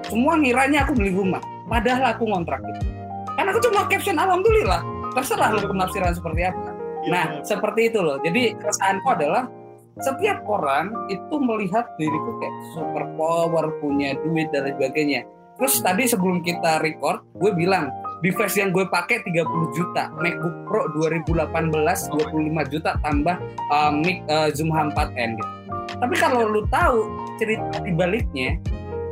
[0.08, 1.40] semua ngiranya aku beli rumah.
[1.68, 2.80] Padahal aku ngontrak gitu.
[3.34, 4.80] Kan aku cuma caption alhamdulillah.
[5.16, 6.70] Terserah lu penafsiran seperti apa.
[7.08, 8.16] Nah seperti itu loh.
[8.20, 9.48] Jadi keresahanku adalah
[10.02, 15.22] setiap orang itu melihat diriku kayak super power punya duit dan sebagainya.
[15.54, 17.94] Terus tadi sebelum kita record gue bilang
[18.26, 21.70] device yang gue pakai 30 juta MacBook Pro 2018
[22.10, 23.38] 25 juta tambah
[23.70, 25.52] uh, mic uh, Zoom H4n gitu.
[25.94, 27.06] Tapi kalau lu tahu
[27.38, 28.58] cerita di baliknya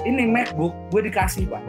[0.03, 1.63] ini MacBook gue dikasih pak.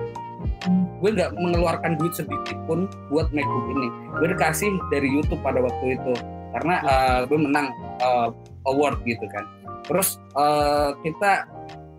[0.97, 3.88] Gue nggak mengeluarkan duit sedikit pun buat MacBook ini.
[4.18, 6.14] Gue dikasih dari YouTube pada waktu itu
[6.53, 8.29] karena uh, gue menang uh,
[8.69, 9.43] award gitu kan.
[9.83, 11.49] Terus uh, kita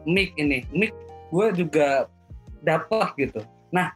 [0.08, 0.94] mic ini mic
[1.34, 2.08] gue juga
[2.62, 3.42] dapat gitu.
[3.74, 3.92] Nah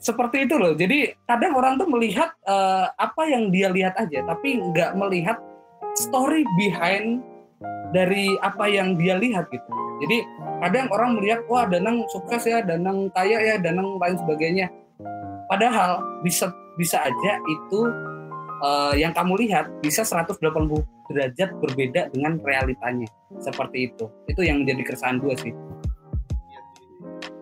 [0.00, 0.74] seperti itu loh.
[0.74, 5.38] Jadi kadang orang tuh melihat uh, apa yang dia lihat aja tapi nggak melihat
[5.96, 7.22] story behind
[7.94, 9.70] dari apa yang dia lihat gitu.
[10.00, 10.24] Jadi
[10.64, 14.66] kadang orang melihat wah Danang sukses ya Danang kaya ya Danang lain sebagainya.
[15.50, 16.48] Padahal bisa
[16.78, 17.80] bisa aja itu
[18.62, 20.40] uh, yang kamu lihat bisa 180
[21.10, 23.10] derajat berbeda dengan realitanya
[23.42, 25.54] seperti itu itu yang menjadi keresahan gue sih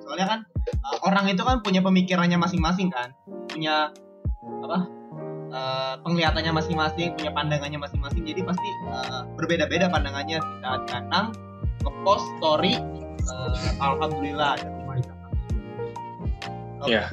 [0.08, 0.40] Soalnya kan
[0.72, 3.12] uh, orang itu kan punya pemikirannya masing-masing kan,
[3.52, 3.92] punya
[4.64, 4.88] apa?
[5.52, 8.24] uh, penglihatannya masing-masing, punya pandangannya masing-masing.
[8.24, 10.40] Jadi pasti uh, berbeda-beda pandangannya.
[10.40, 11.36] Kita kadang
[11.84, 12.80] ngepost story,
[13.28, 13.54] uh,
[13.84, 15.26] alhamdulillah ada rumah di sana.
[16.80, 16.88] Oke.
[16.88, 17.04] Iya.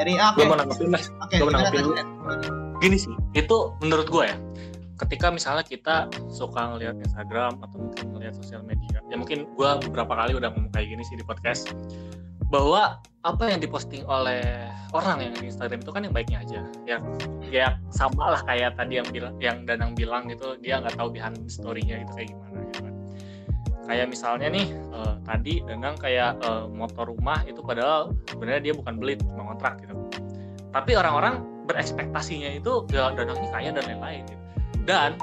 [0.00, 1.02] Dari ah, gue oke, mau nanggepin lah
[1.44, 1.96] mau nanggepin tadi, dulu.
[2.80, 4.36] Gini sih itu menurut gue ya
[5.00, 10.12] ketika misalnya kita suka ngelihat Instagram atau mungkin ngelihat sosial media ya mungkin gue beberapa
[10.12, 11.72] kali udah ngomong kayak gini sih di podcast
[12.52, 16.98] bahwa apa yang diposting oleh orang yang di Instagram itu kan yang baiknya aja ya
[17.48, 21.38] ya sama lah kayak tadi yang bilang yang Danang bilang gitu dia nggak tahu behind
[21.48, 22.94] story-nya itu kayak gimana gitu kan.
[23.90, 28.94] Kayak misalnya nih eh, tadi Danang kayak eh, motor rumah itu padahal sebenarnya dia bukan
[28.98, 29.94] beli cuma kontrak gitu.
[30.70, 33.14] Tapi orang-orang berekspektasinya itu ya
[33.54, 34.42] kaya dan lain-lain gitu.
[34.84, 35.14] dan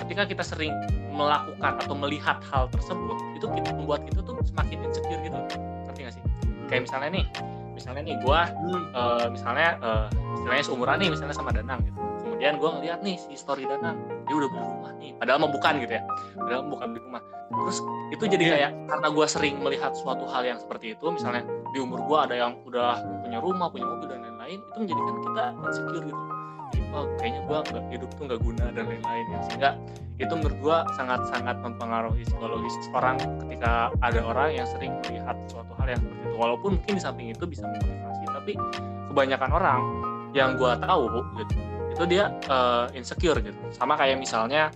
[0.00, 0.72] ketika kita sering
[1.12, 5.36] melakukan atau melihat hal tersebut itu kita membuat kita tuh semakin insecure gitu.
[5.88, 6.22] Ngerti gak sih?
[6.68, 7.26] Kayak misalnya nih
[7.72, 8.40] misalnya nih gua
[8.92, 11.98] eh, misalnya eh, istilahnya seumuran nih misalnya sama Danang gitu.
[12.20, 13.96] Kemudian gua ngeliat nih si story Danang
[14.28, 16.02] dia udah beli rumah nih padahal mah bukan gitu ya.
[16.36, 17.22] Padahal bukan beli rumah.
[17.50, 17.78] Terus
[18.12, 21.42] itu jadi kayak karena gua sering melihat suatu hal yang seperti itu misalnya
[21.72, 25.44] di umur gua ada yang udah punya rumah punya mobil dan lain-lain itu menjadikan kita
[25.62, 26.22] insecure gitu.
[26.70, 29.38] Jadi oh kayaknya gua nggak hidup tuh nggak guna dan lain-lain ya.
[29.46, 29.70] Sehingga
[30.20, 35.86] itu menurut gua sangat-sangat mempengaruhi psikologis orang ketika ada orang yang sering melihat suatu hal
[35.94, 36.36] yang seperti itu.
[36.36, 38.52] Walaupun mungkin di samping itu bisa memotivasi tapi
[39.10, 39.80] kebanyakan orang
[40.34, 41.06] yang gua tahu
[41.38, 41.54] gitu
[41.90, 43.58] itu dia eh, insecure gitu.
[43.74, 44.70] Sama kayak misalnya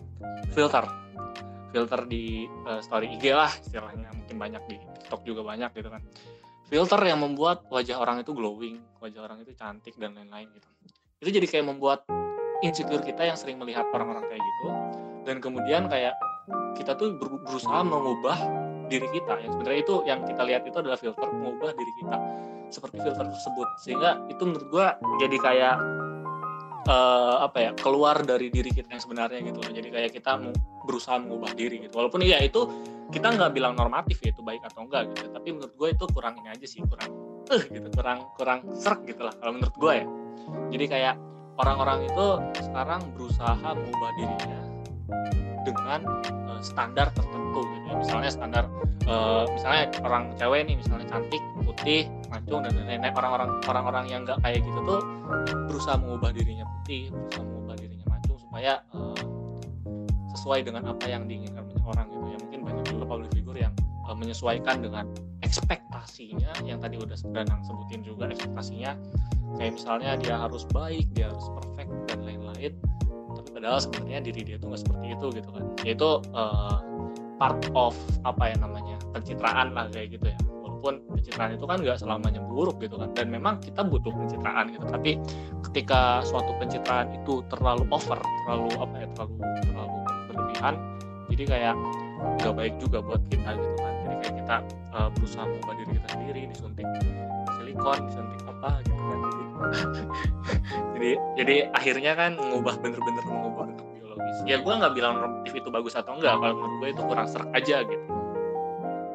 [0.54, 0.86] filter.
[1.74, 4.10] Filter di eh, story IG lah istilahnya.
[4.14, 6.02] Mungkin banyak di TikTok juga banyak gitu kan
[6.68, 10.68] filter yang membuat wajah orang itu glowing wajah orang itu cantik dan lain-lain gitu.
[11.20, 12.08] Itu jadi kayak membuat
[12.64, 14.66] insecure kita yang sering melihat orang-orang kayak gitu.
[15.28, 16.16] Dan kemudian kayak
[16.76, 18.36] kita tuh ber- berusaha mengubah
[18.88, 19.44] diri kita.
[19.44, 22.16] Yang sebenarnya itu yang kita lihat itu adalah filter mengubah diri kita
[22.72, 23.68] seperti filter tersebut.
[23.84, 24.86] Sehingga itu menurut gua
[25.20, 25.76] jadi kayak
[26.88, 30.40] eh, apa ya keluar dari diri kita yang sebenarnya gitu jadi kayak kita
[30.84, 31.92] berusaha mengubah diri gitu.
[31.96, 32.64] Walaupun iya itu
[33.12, 35.28] kita nggak bilang normatif ya itu baik atau enggak gitu.
[35.32, 37.10] Tapi menurut gue itu kurang ini aja sih kurang
[37.52, 40.06] eh gitu kurang kurang serak gitu lah kalau menurut gue ya.
[40.72, 41.14] Jadi kayak
[41.60, 42.26] orang-orang itu
[42.64, 44.60] sekarang berusaha mengubah dirinya
[45.64, 46.00] dengan
[46.48, 47.94] uh, standar tertentu gitu ya.
[47.96, 48.64] misalnya standar
[49.08, 53.12] uh, misalnya orang cewek nih misalnya cantik putih mancung dan lain-lain.
[53.14, 55.00] Orang-orang orang-orang yang nggak kayak gitu tuh
[55.68, 59.16] berusaha mengubah dirinya putih berusaha mengubah dirinya mancung supaya uh,
[60.34, 62.38] sesuai dengan apa yang diinginkan orang gitu ya
[62.88, 63.74] juga public figure yang
[64.06, 65.04] uh, menyesuaikan dengan
[65.40, 68.96] ekspektasinya yang tadi udah Danang sebutin juga ekspektasinya.
[69.54, 72.72] Kayak misalnya dia harus baik dia harus perfect dan lain-lain.
[73.34, 75.64] Tapi padahal sebenarnya diri dia tuh nggak seperti itu gitu kan.
[75.86, 76.78] Itu uh,
[77.38, 77.94] part of
[78.26, 80.38] apa ya namanya pencitraan lah kayak gitu ya.
[80.64, 83.14] Walaupun pencitraan itu kan nggak selamanya buruk gitu kan.
[83.14, 84.86] Dan memang kita butuh pencitraan gitu.
[84.90, 85.18] Tapi
[85.70, 89.34] ketika suatu pencitraan itu terlalu over terlalu apa ya terlalu
[89.66, 89.98] terlalu
[90.30, 90.74] berlebihan
[91.34, 91.74] jadi kayak
[92.40, 93.92] nggak baik juga buat kita gitu kan.
[94.04, 94.56] Jadi kayak kita
[94.92, 96.86] uh, berusaha mengubah diri kita sendiri disuntik
[97.60, 99.18] silikon disuntik apa gitu kan.
[99.24, 99.44] Jadi
[100.94, 104.38] jadi jadi akhirnya kan mengubah bener-bener mengubah bentuk biologis.
[104.44, 107.50] Ya gue nggak bilang normatif itu bagus atau enggak kalau menurut gue itu kurang serak
[107.52, 108.04] aja gitu.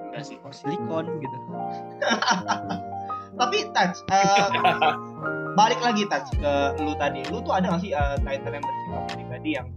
[0.09, 0.37] Enggak sih.
[0.49, 1.37] Silikon gitu.
[3.39, 4.51] Tapi touch uh,
[5.59, 6.53] balik lagi touch ke
[6.83, 7.23] lu tadi.
[7.31, 9.67] Lu tuh ada gak sih uh, title yang bersifat pribadi yang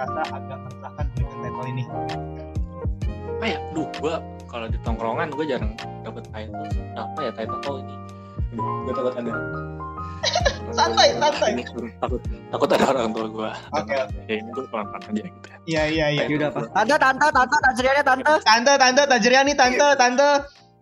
[0.00, 1.84] rasa agak meresahkan dengan title ini.
[3.36, 3.58] Apa ya?
[3.76, 4.14] Duh gue
[4.48, 5.72] kalau di tongkrongan gue jarang
[6.02, 6.64] dapet title
[6.96, 7.94] apa ya title oh ini.
[8.88, 9.32] Gue takut ada.
[10.70, 11.50] Santai santai.
[11.56, 11.64] ini
[12.00, 12.20] takut
[12.52, 13.96] takut ada orang tua gue Oke,
[14.28, 15.56] ya ini gue pelan pelan aja gitu ya.
[15.68, 16.22] Iya iya iya.
[16.24, 18.32] Ya udah apa tante tante tante tajriannya tante.
[18.44, 20.30] Tante tante tajriani tante tante.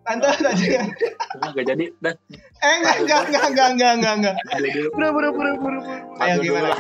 [0.07, 0.91] Tante tajriani
[1.37, 2.15] cuma gak jadi dan
[2.65, 4.35] eh enggak enggak enggak enggak enggak enggak.
[4.41, 4.89] Enggak dulu.
[4.95, 5.79] Buru buru buru buru
[6.19, 6.73] Ayo, gimana?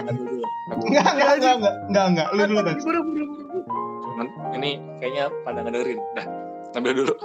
[0.69, 2.29] Enggak enggak enggak enggak enggak enggak.
[2.35, 3.61] Lu dulu touch buru buru buru.
[4.05, 4.27] Cuman
[4.59, 6.01] ini kayaknya pada ngedengerin.
[6.17, 6.27] Dah
[6.77, 7.15] ambil dulu.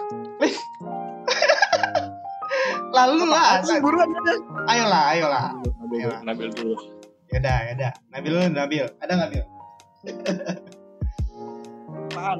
[2.94, 4.34] Lalu lah buruan ada?
[4.70, 5.44] Ayolah ayolah.
[6.24, 6.78] Ambil dulu
[7.34, 7.92] yaudah yaudah.
[8.14, 8.86] Nabil dulu Nabil.
[9.02, 9.46] Ada nggak Bil
[12.14, 12.40] apaan?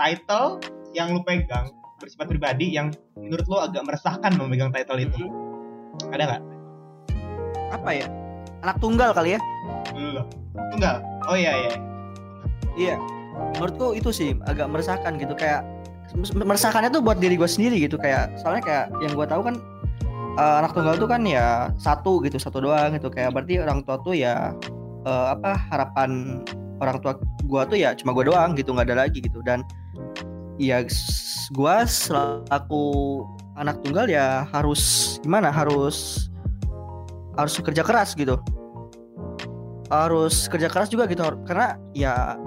[0.00, 0.48] Title
[0.96, 1.68] yang lu pegang
[2.00, 5.28] bersifat pribadi yang menurut lu agak meresahkan memegang title itu.
[6.08, 6.42] Ada nggak?
[7.76, 8.08] Apa ya?
[8.64, 9.40] Anak tunggal kali ya
[10.74, 10.96] tunggal
[11.30, 11.72] oh iya iya.
[12.74, 12.96] Iya.
[13.56, 15.34] Menurutku itu sih agak meresahkan gitu.
[15.38, 15.64] Kayak
[16.34, 17.96] meresahkannya tuh buat diri gue sendiri gitu.
[17.96, 19.56] Kayak soalnya kayak yang gue tahu kan
[20.38, 23.08] eh, anak tunggal tuh kan ya satu gitu satu doang gitu.
[23.08, 24.54] Kayak berarti orang tua tuh ya
[25.06, 26.42] eh, apa harapan
[26.80, 27.12] orang tua
[27.44, 29.40] gue tuh ya cuma gue doang gitu nggak ada lagi gitu.
[29.44, 29.62] Dan
[30.60, 30.84] ya
[31.50, 32.84] gue selaku
[33.56, 36.28] anak tunggal ya harus gimana harus
[37.36, 38.40] harus kerja keras gitu
[39.90, 42.38] harus kerja keras juga gitu karena ya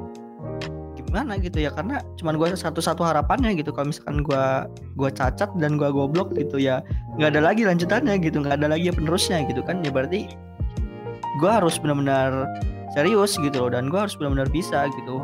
[0.95, 3.69] gimana gitu ya karena cuman gue satu-satu harapannya gitu.
[3.69, 4.45] Kalau misalkan gue
[4.97, 6.81] gue cacat dan gue goblok gitu ya
[7.21, 9.85] nggak ada lagi lanjutannya gitu nggak ada lagi penerusnya gitu kan.
[9.85, 10.33] Ya berarti
[11.37, 12.49] gue harus benar-benar
[12.97, 15.21] serius gitu loh dan gue harus benar-benar bisa gitu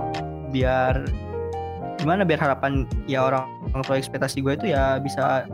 [0.53, 1.09] biar
[1.97, 5.49] gimana biar harapan ya orang orang tua ekspektasi gue itu ya bisa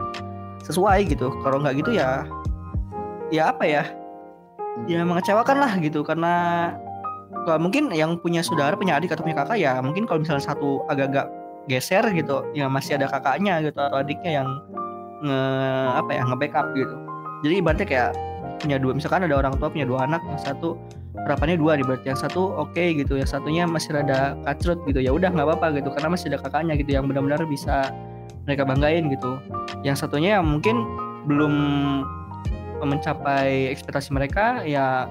[0.67, 1.31] sesuai gitu.
[1.45, 2.27] Kalau nggak gitu ya
[3.31, 3.83] ya apa ya
[4.87, 6.33] ya mengecewakan lah gitu karena
[7.47, 10.83] kalau mungkin yang punya saudara punya adik atau punya kakak ya mungkin kalau misalnya satu
[10.91, 11.31] agak-agak
[11.65, 14.47] geser gitu ya masih ada kakaknya gitu atau adiknya yang
[15.25, 15.39] nge
[15.95, 16.95] apa ya nge backup gitu.
[17.41, 18.11] Jadi ibaratnya kayak
[18.61, 20.77] punya dua misalkan ada orang tua punya dua anak yang satu
[21.25, 25.31] harapannya dua berarti yang satu oke gitu yang satunya masih rada kacrut gitu ya udah
[25.31, 27.89] nggak apa-apa gitu karena masih ada kakaknya gitu yang benar-benar bisa
[28.45, 29.41] mereka banggain gitu.
[29.81, 30.85] Yang satunya yang mungkin
[31.25, 31.53] belum
[32.83, 35.07] mencapai ekspektasi mereka ya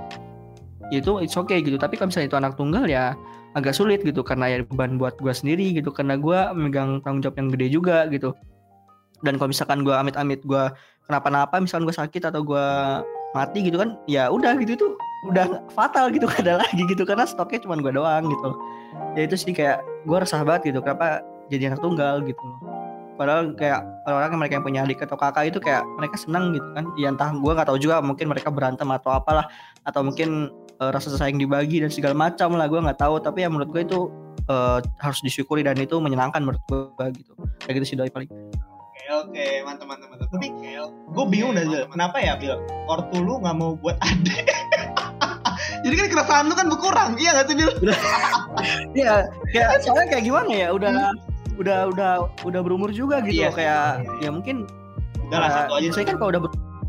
[0.93, 1.81] ya itu it's okay gitu.
[1.81, 3.17] Tapi kalau misalnya itu anak tunggal ya
[3.57, 4.21] agak sulit gitu.
[4.21, 5.95] Karena ya beban buat gue sendiri gitu.
[5.95, 8.37] Karena gue memegang tanggung jawab yang gede juga gitu.
[9.25, 10.65] Dan kalau misalkan gue amit-amit gue
[11.09, 12.67] kenapa-napa misalkan gue sakit atau gue
[13.35, 14.77] mati gitu kan ya udah gitu.
[14.77, 14.87] Itu
[15.33, 17.03] udah fatal gitu ada lagi gitu.
[17.09, 18.51] Karena stoknya cuma gue doang gitu.
[19.17, 20.79] Ya itu sih kayak gue resah banget gitu.
[20.85, 22.45] Kenapa jadi anak tunggal gitu
[23.15, 26.67] padahal kayak orang-orang yang mereka yang punya adik atau kakak itu kayak mereka senang gitu
[26.75, 26.85] kan.
[26.99, 29.47] Ya entah gue nggak tahu juga mungkin mereka berantem atau apalah.
[29.87, 30.51] Atau mungkin
[30.83, 33.23] uh, rasa sayang dibagi dan segala macam lah gue nggak tahu.
[33.23, 33.99] Tapi ya menurut gue itu
[34.51, 37.33] uh, harus disyukuri dan itu menyenangkan menurut gue gitu.
[37.65, 38.29] Kayak gitu sih dari paling.
[38.31, 39.47] Oke oke.
[39.67, 40.29] Mantap mantap mantap.
[40.35, 40.47] Tapi
[40.91, 42.59] gue bingung dah kenapa ya Bil?
[42.91, 44.47] Ortu lu nggak mau buat adik?
[45.85, 47.11] Jadi kan keresahan lu kan berkurang.
[47.21, 47.71] Iya nggak sih Bil?
[48.97, 50.69] Iya, kayak soalnya kayak gimana ya?
[50.73, 51.13] Udah
[51.55, 52.11] udah udah
[52.43, 54.23] udah berumur juga gitu Iya loh kayak iya, iya.
[54.23, 54.57] ya mungkin
[55.25, 56.43] udah lah satu aja saya kan kalau udah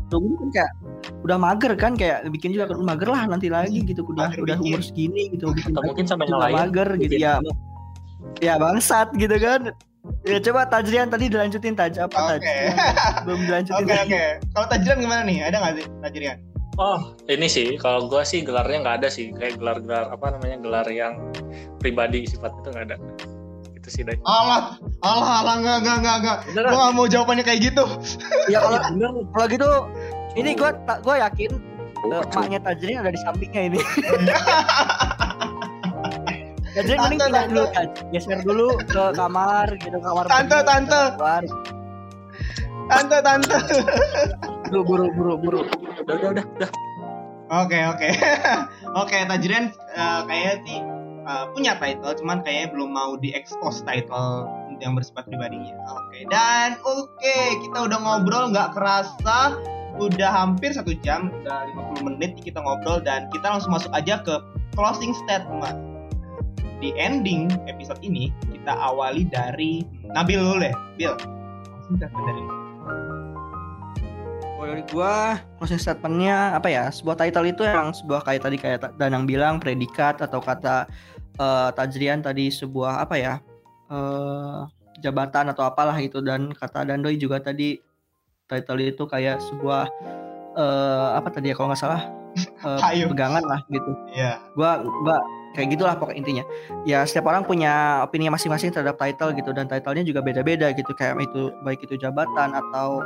[0.06, 0.72] berumur kan kayak
[1.22, 4.56] udah mager kan kayak bikin juga kan mager lah nanti lagi gitu udah Mager udah
[4.56, 4.68] bikin.
[4.68, 7.34] umur segini gitu bikin atau lagi mungkin sama yang juga lain mager gitu bikin- ya
[8.38, 9.60] ya bangsat gitu kan
[10.22, 12.56] ya coba Tajrian tadi dilanjutin Taj apa Taj Oke.
[13.24, 14.24] belum dilanjutin Oke oke.
[14.52, 15.38] Kalau Tajrian gimana nih?
[15.42, 16.38] Ada nggak sih Tajrian?
[16.76, 20.86] Oh, ini sih kalau gua sih gelarnya nggak ada sih, kayak gelar-gelar apa namanya gelar
[20.86, 21.16] yang
[21.80, 22.96] pribadi sifat itu nggak ada.
[23.86, 24.18] Itu sih deh.
[24.26, 24.74] Allah,
[25.06, 26.38] Allah, Allah, nggak, nggak, nggak, nggak.
[26.50, 26.70] Beneran?
[26.74, 27.84] Gua nggak mau jawabannya kayak gitu.
[28.50, 29.10] ya kalau bener.
[29.30, 29.70] kalau gitu
[30.36, 30.70] ini gue
[31.00, 31.50] gue yakin
[32.12, 33.80] eh, maknya Tajrian ada di sampingnya ini
[36.76, 41.02] Tajrian mending Tante, pindah dulu Taj geser dulu ke kamar gitu kamar Tante, mandi, tante.
[42.86, 43.56] Tante, tante.
[44.70, 45.60] buru buru buru buru
[46.04, 46.70] Udah, udah, udah, udah.
[47.46, 48.08] Oke, oke.
[49.06, 50.78] Oke, Tajrian eh, kayaknya sih
[51.26, 54.46] eh, punya title, cuman kayaknya belum mau diekspos title
[54.78, 55.74] yang bersifat pribadinya.
[55.90, 59.56] Oke, dan oke, kita udah ngobrol nggak kerasa
[59.96, 64.34] udah hampir satu jam, udah 50 menit kita ngobrol dan kita langsung masuk aja ke
[64.76, 65.76] closing statement.
[66.84, 71.16] Di ending episode ini kita awali dari Nabil dulu deh, Bil.
[71.16, 72.44] Closing statement dari
[74.66, 79.22] dari gua closing statementnya apa ya sebuah title itu emang sebuah kayak tadi kayak Danang
[79.22, 80.90] bilang predikat atau kata
[81.36, 83.34] eh, Tajrian tadi sebuah apa ya
[83.92, 84.60] eh,
[85.00, 87.78] jabatan atau apalah itu dan kata Dandoi juga tadi
[88.48, 89.84] title itu kayak sebuah
[90.56, 92.02] eh, apa tadi ya kalau nggak salah
[92.84, 93.10] Payung.
[93.12, 93.90] pegangan lah gitu.
[94.12, 94.36] Iya.
[94.52, 95.16] gua gua
[95.56, 96.44] kayak gitulah pokok intinya.
[96.84, 99.50] Ya setiap orang punya opini masing-masing terhadap title gitu.
[99.56, 100.92] Dan titlenya juga beda-beda gitu.
[100.92, 103.00] Kayak itu baik itu jabatan atau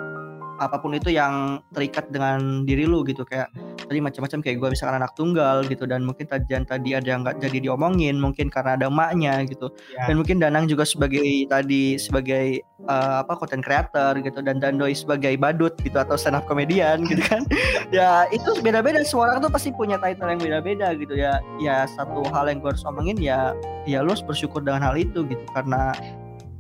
[0.61, 3.25] apa pun itu yang terikat dengan diri lu gitu.
[3.25, 3.49] Kayak
[3.89, 7.41] tadi macam-macam kayak gue misalkan anak tunggal gitu dan mungkin tajian tadi ada yang nggak
[7.41, 9.73] jadi diomongin mungkin karena ada emaknya gitu.
[9.97, 10.13] Ya.
[10.13, 15.33] dan mungkin Danang juga sebagai tadi sebagai eh, apa content creator gitu dan Dandoi sebagai
[15.41, 17.43] badut gitu atau stand up comedian gitu kan.
[17.91, 19.03] Ya itu beda-beda.
[19.03, 21.17] Semua orang tuh pasti punya title yang beda-beda gitu.
[21.17, 23.57] Ya ya satu hal yang gue harus omongin ya
[23.89, 25.43] ya lu harus bersyukur dengan hal itu gitu.
[25.51, 25.91] Karena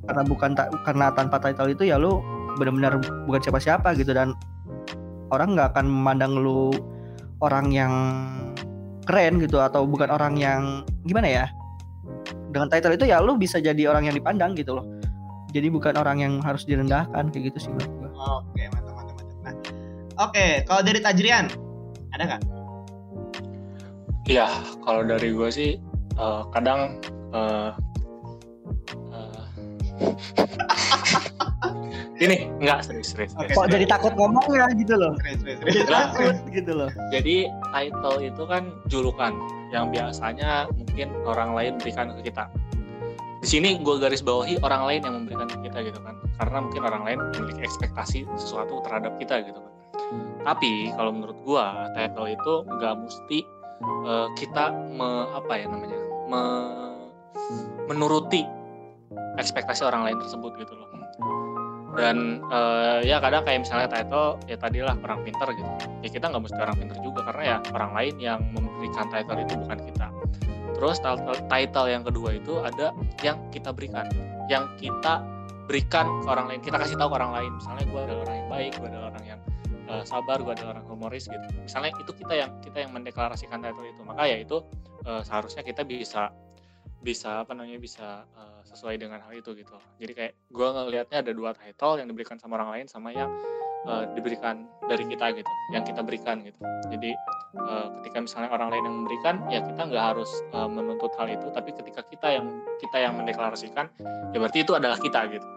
[0.09, 2.19] karena bukan ta- karena tanpa title itu ya lu
[2.59, 2.99] benar-benar
[3.29, 4.35] bukan siapa-siapa gitu dan
[5.31, 6.75] orang nggak akan memandang lu
[7.45, 7.95] orang yang
[9.07, 11.47] keren gitu atau bukan orang yang gimana ya
[12.51, 14.87] dengan title itu ya lu bisa jadi orang yang dipandang gitu loh
[15.51, 18.11] jadi bukan orang yang harus direndahkan kayak gitu sih menurut gua.
[18.47, 19.37] Oke, mantap, mantap, mantap.
[19.43, 19.55] Nah,
[20.23, 21.47] oke, kalau dari Tajrian,
[22.15, 22.43] ada nggak?
[24.31, 24.47] Iya,
[24.87, 25.71] kalau dari gue sih
[26.15, 27.03] eh, kadang
[27.35, 27.71] eh,
[29.11, 29.43] eh,
[32.21, 33.33] ini nggak serius serius.
[33.35, 33.49] Oke.
[33.49, 33.57] serius.
[33.57, 35.81] kok jadi takut ngomong ya gitu loh Serius, serius, jadi serius.
[35.81, 36.01] Enggak.
[36.13, 37.37] takut gitu loh Jadi
[37.73, 39.33] title itu kan julukan
[39.71, 42.51] yang biasanya mungkin orang lain berikan ke kita.
[43.41, 46.83] Di sini gue garis bawahi orang lain yang memberikan ke kita gitu kan, karena mungkin
[46.85, 49.73] orang lain memiliki ekspektasi sesuatu terhadap kita gitu kan.
[50.43, 51.65] Tapi kalau menurut gue
[51.95, 53.39] title itu nggak mesti
[54.11, 55.99] eh, kita me, apa ya namanya,
[56.29, 57.09] me-
[57.87, 58.43] menuruti
[59.39, 60.90] ekspektasi orang lain tersebut gitu loh.
[62.01, 65.73] Dan eh, ya kadang kayak misalnya title ya tadilah orang pinter gitu.
[66.01, 69.55] Ya kita nggak mesti orang pinter juga karena ya orang lain yang memberikan title itu
[69.61, 70.09] bukan kita.
[70.81, 70.97] Terus
[71.53, 74.09] title, yang kedua itu ada yang kita berikan.
[74.49, 75.21] Yang kita
[75.69, 76.61] berikan ke orang lain.
[76.65, 77.51] Kita kasih tahu ke orang lain.
[77.61, 79.41] Misalnya gue adalah orang yang baik gue adalah orang yang
[79.93, 81.47] eh, sabar gue adalah orang humoris gitu.
[81.61, 84.01] Misalnya itu kita yang kita yang mendeklarasikan title itu.
[84.09, 84.57] Maka ya itu
[85.05, 86.33] eh, seharusnya kita bisa
[87.01, 91.33] bisa apa namanya bisa eh, sesuai dengan hal itu gitu jadi kayak gue ngelihatnya ada
[91.33, 93.33] dua title yang diberikan sama orang lain sama yang
[93.89, 96.61] eh, diberikan dari kita gitu yang kita berikan gitu
[96.93, 97.11] jadi
[97.57, 101.47] eh, ketika misalnya orang lain yang memberikan ya kita nggak harus eh, menuntut hal itu
[101.57, 102.47] tapi ketika kita yang
[102.79, 103.89] kita yang mendeklarasikan
[104.31, 105.49] ya berarti itu adalah kita gitu.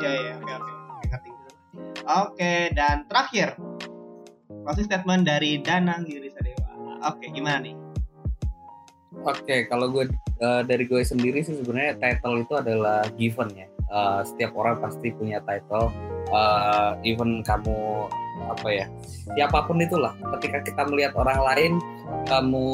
[0.00, 0.72] Iya, iya, oke, oke.
[1.08, 1.30] Ngerti.
[2.02, 3.54] Oke, dan terakhir,
[4.64, 6.64] closing statement dari Danang Giri Sadewa.
[7.12, 7.81] Oke, gimana nih?
[9.22, 10.10] Oke, kalau gue
[10.42, 13.66] eh, dari gue sendiri sih sebenarnya title itu adalah given ya.
[13.70, 15.94] Eh, setiap orang pasti punya title.
[16.32, 18.10] Eh, even kamu
[18.42, 18.86] apa ya,
[19.38, 20.10] siapa pun itulah.
[20.38, 21.72] Ketika kita melihat orang lain,
[22.26, 22.66] kamu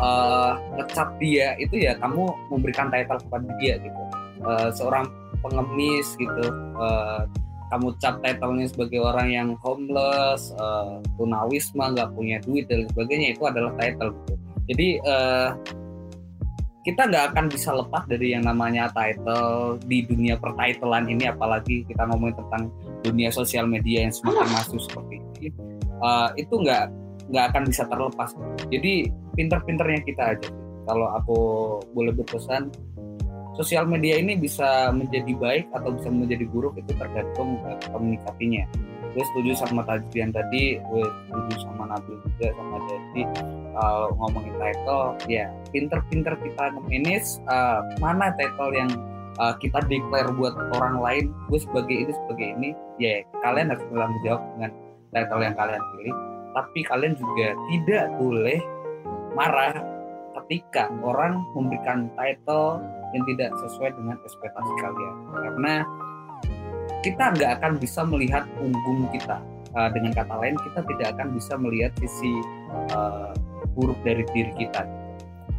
[0.00, 4.02] eh, ngecap dia, itu ya kamu memberikan title kepada dia gitu.
[4.40, 5.04] Eh, seorang
[5.44, 6.46] pengemis gitu,
[6.80, 7.22] eh,
[7.68, 13.44] kamu cap titlenya sebagai orang yang homeless, eh, tunawisma, nggak punya duit dan sebagainya itu
[13.44, 14.34] adalah title gitu.
[14.70, 15.48] Jadi eh,
[16.90, 22.02] kita nggak akan bisa lepas dari yang namanya title di dunia pertitelan ini apalagi kita
[22.10, 22.66] ngomongin tentang
[23.06, 25.54] dunia sosial media yang semakin masuk seperti ini.
[25.86, 26.90] Eh, itu nggak
[27.30, 28.34] nggak akan bisa terlepas.
[28.66, 29.06] Jadi
[29.38, 30.50] pinter-pinternya kita aja.
[30.90, 31.38] Kalau aku
[31.94, 32.74] boleh berpesan
[33.54, 38.64] sosial media ini bisa menjadi baik atau bisa menjadi buruk itu tergantung eh, kita menyikapinya
[39.10, 43.22] gue setuju sama Tajrian tadi gue setuju sama Nabil juga sama jadi
[43.74, 48.90] kalau ngomongin title ya pinter-pinter kita manage uh, mana title yang
[49.40, 51.24] uh, kita declare buat orang lain.
[51.48, 52.68] Gue sebagai ini sebagai ini
[53.00, 54.70] ya kalian harus bertanggung jawab dengan
[55.16, 56.16] title yang kalian pilih.
[56.50, 58.58] Tapi kalian juga tidak boleh
[59.32, 59.74] marah
[60.42, 62.82] ketika orang memberikan title
[63.14, 65.14] yang tidak sesuai dengan ekspektasi kalian.
[65.30, 65.74] Karena
[67.02, 69.38] kita nggak akan bisa melihat punggung kita.
[69.70, 72.32] Uh, dengan kata lain kita tidak akan bisa melihat sisi
[72.90, 73.30] uh,
[73.74, 74.82] buruk dari diri kita.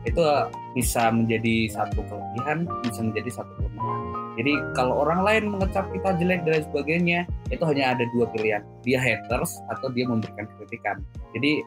[0.03, 0.19] Itu
[0.75, 3.99] bisa menjadi satu kelebihan bisa menjadi satu kelemahan.
[4.39, 7.19] Jadi kalau orang lain mengecap kita jelek dan sebagainya
[7.51, 8.63] itu hanya ada dua pilihan.
[8.83, 11.03] Dia haters atau dia memberikan kritikan.
[11.35, 11.63] Jadi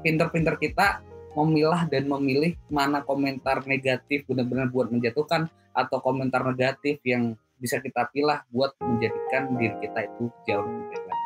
[0.00, 1.00] pinter-pinter kita
[1.36, 8.08] memilah dan memilih mana komentar negatif benar-benar buat menjatuhkan atau komentar negatif yang bisa kita
[8.12, 11.16] pilih buat menjadikan diri kita itu jauh lebih baik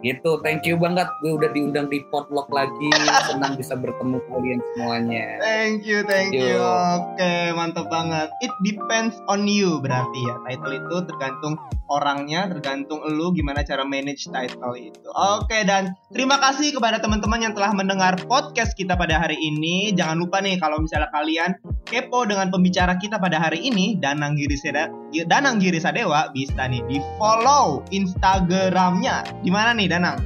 [0.00, 2.88] Gitu, thank you banget gue udah diundang di potluck lagi.
[3.28, 5.24] Senang bisa bertemu kalian semuanya.
[5.44, 6.56] Thank you, thank you.
[6.56, 6.60] you.
[6.96, 8.32] Oke, mantap banget.
[8.40, 10.40] It depends on you berarti ya.
[10.48, 11.60] Title itu tergantung
[11.92, 15.08] orangnya, tergantung lu gimana cara manage title itu.
[15.12, 19.92] Oke, dan terima kasih kepada teman-teman yang telah mendengar podcast kita pada hari ini.
[19.92, 24.56] Jangan lupa nih kalau misalnya kalian kepo dengan pembicara kita pada hari ini, Danang Giri
[24.56, 24.88] Seda,
[25.26, 29.24] Danang Giri Sadewa bisa nih di follow Instagramnya.
[29.42, 30.18] Gimana nih Danang?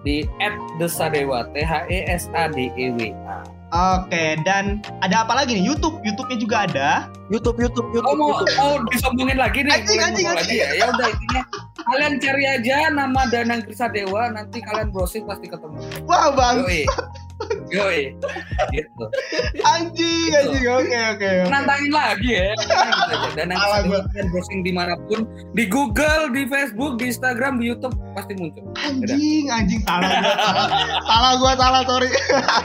[0.00, 0.24] Di
[0.80, 3.44] @desadewa T H E S A D E W A.
[3.70, 5.62] Oke, dan ada apa lagi nih?
[5.62, 6.88] YouTube, YouTube-nya juga ada.
[7.30, 8.10] YouTube, YouTube, YouTube.
[8.10, 8.58] Oh, mau, YouTube.
[8.58, 9.78] oh disombongin lagi nih.
[9.78, 10.42] Anjing, anjing, anjing.
[10.42, 10.68] Lagi ya.
[10.74, 11.42] ya udah intinya
[11.86, 15.78] kalian cari aja nama Danang Krisa Dewa, nanti kalian browsing pasti ketemu.
[16.02, 16.66] Wah, Bang.
[16.66, 16.82] Yoi.
[17.70, 18.14] Yoi.
[18.74, 19.04] Gitu.
[19.62, 20.64] Anjing, anjing.
[20.66, 21.30] Oke, oke.
[21.48, 22.52] Nantangin lagi ya.
[22.58, 22.70] Gitu
[23.40, 25.24] Krisa Dewa kalian browsing di mana pun,
[25.54, 28.64] di Google, di Facebook, di Instagram, di YouTube pasti muncul.
[28.76, 30.34] Anjing, anjing salah gua,
[31.06, 32.10] salah, gua, salah sorry.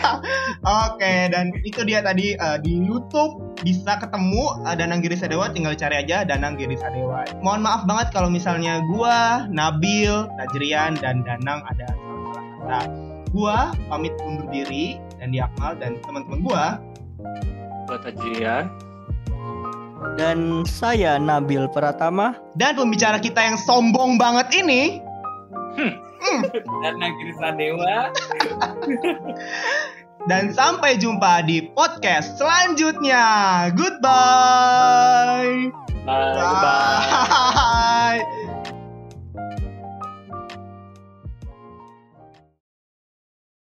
[0.90, 5.78] Oke, dan itu dia tadi uh, di YouTube bisa ketemu uh, Danang Giri Sadewa tinggal
[5.78, 7.24] cari aja Danang Giri Sadewa.
[7.40, 13.15] Mohon maaf banget kalau misalnya gua, Nabil, Najrian dan Danang ada salah kata.
[13.36, 16.66] Gua pamit undur diri dan di Akmal dan teman-teman gua.
[17.86, 18.66] Tajrian
[20.18, 25.02] dan saya Nabil Pratama dan pembicara kita yang sombong banget ini
[25.78, 25.94] hmm.
[25.98, 26.42] Hmm.
[26.82, 28.10] dan Nagiri Sadewa
[30.30, 33.22] dan sampai jumpa di podcast selanjutnya.
[33.78, 35.70] Goodbye.
[36.06, 36.34] Bye.
[36.34, 38.22] Bye.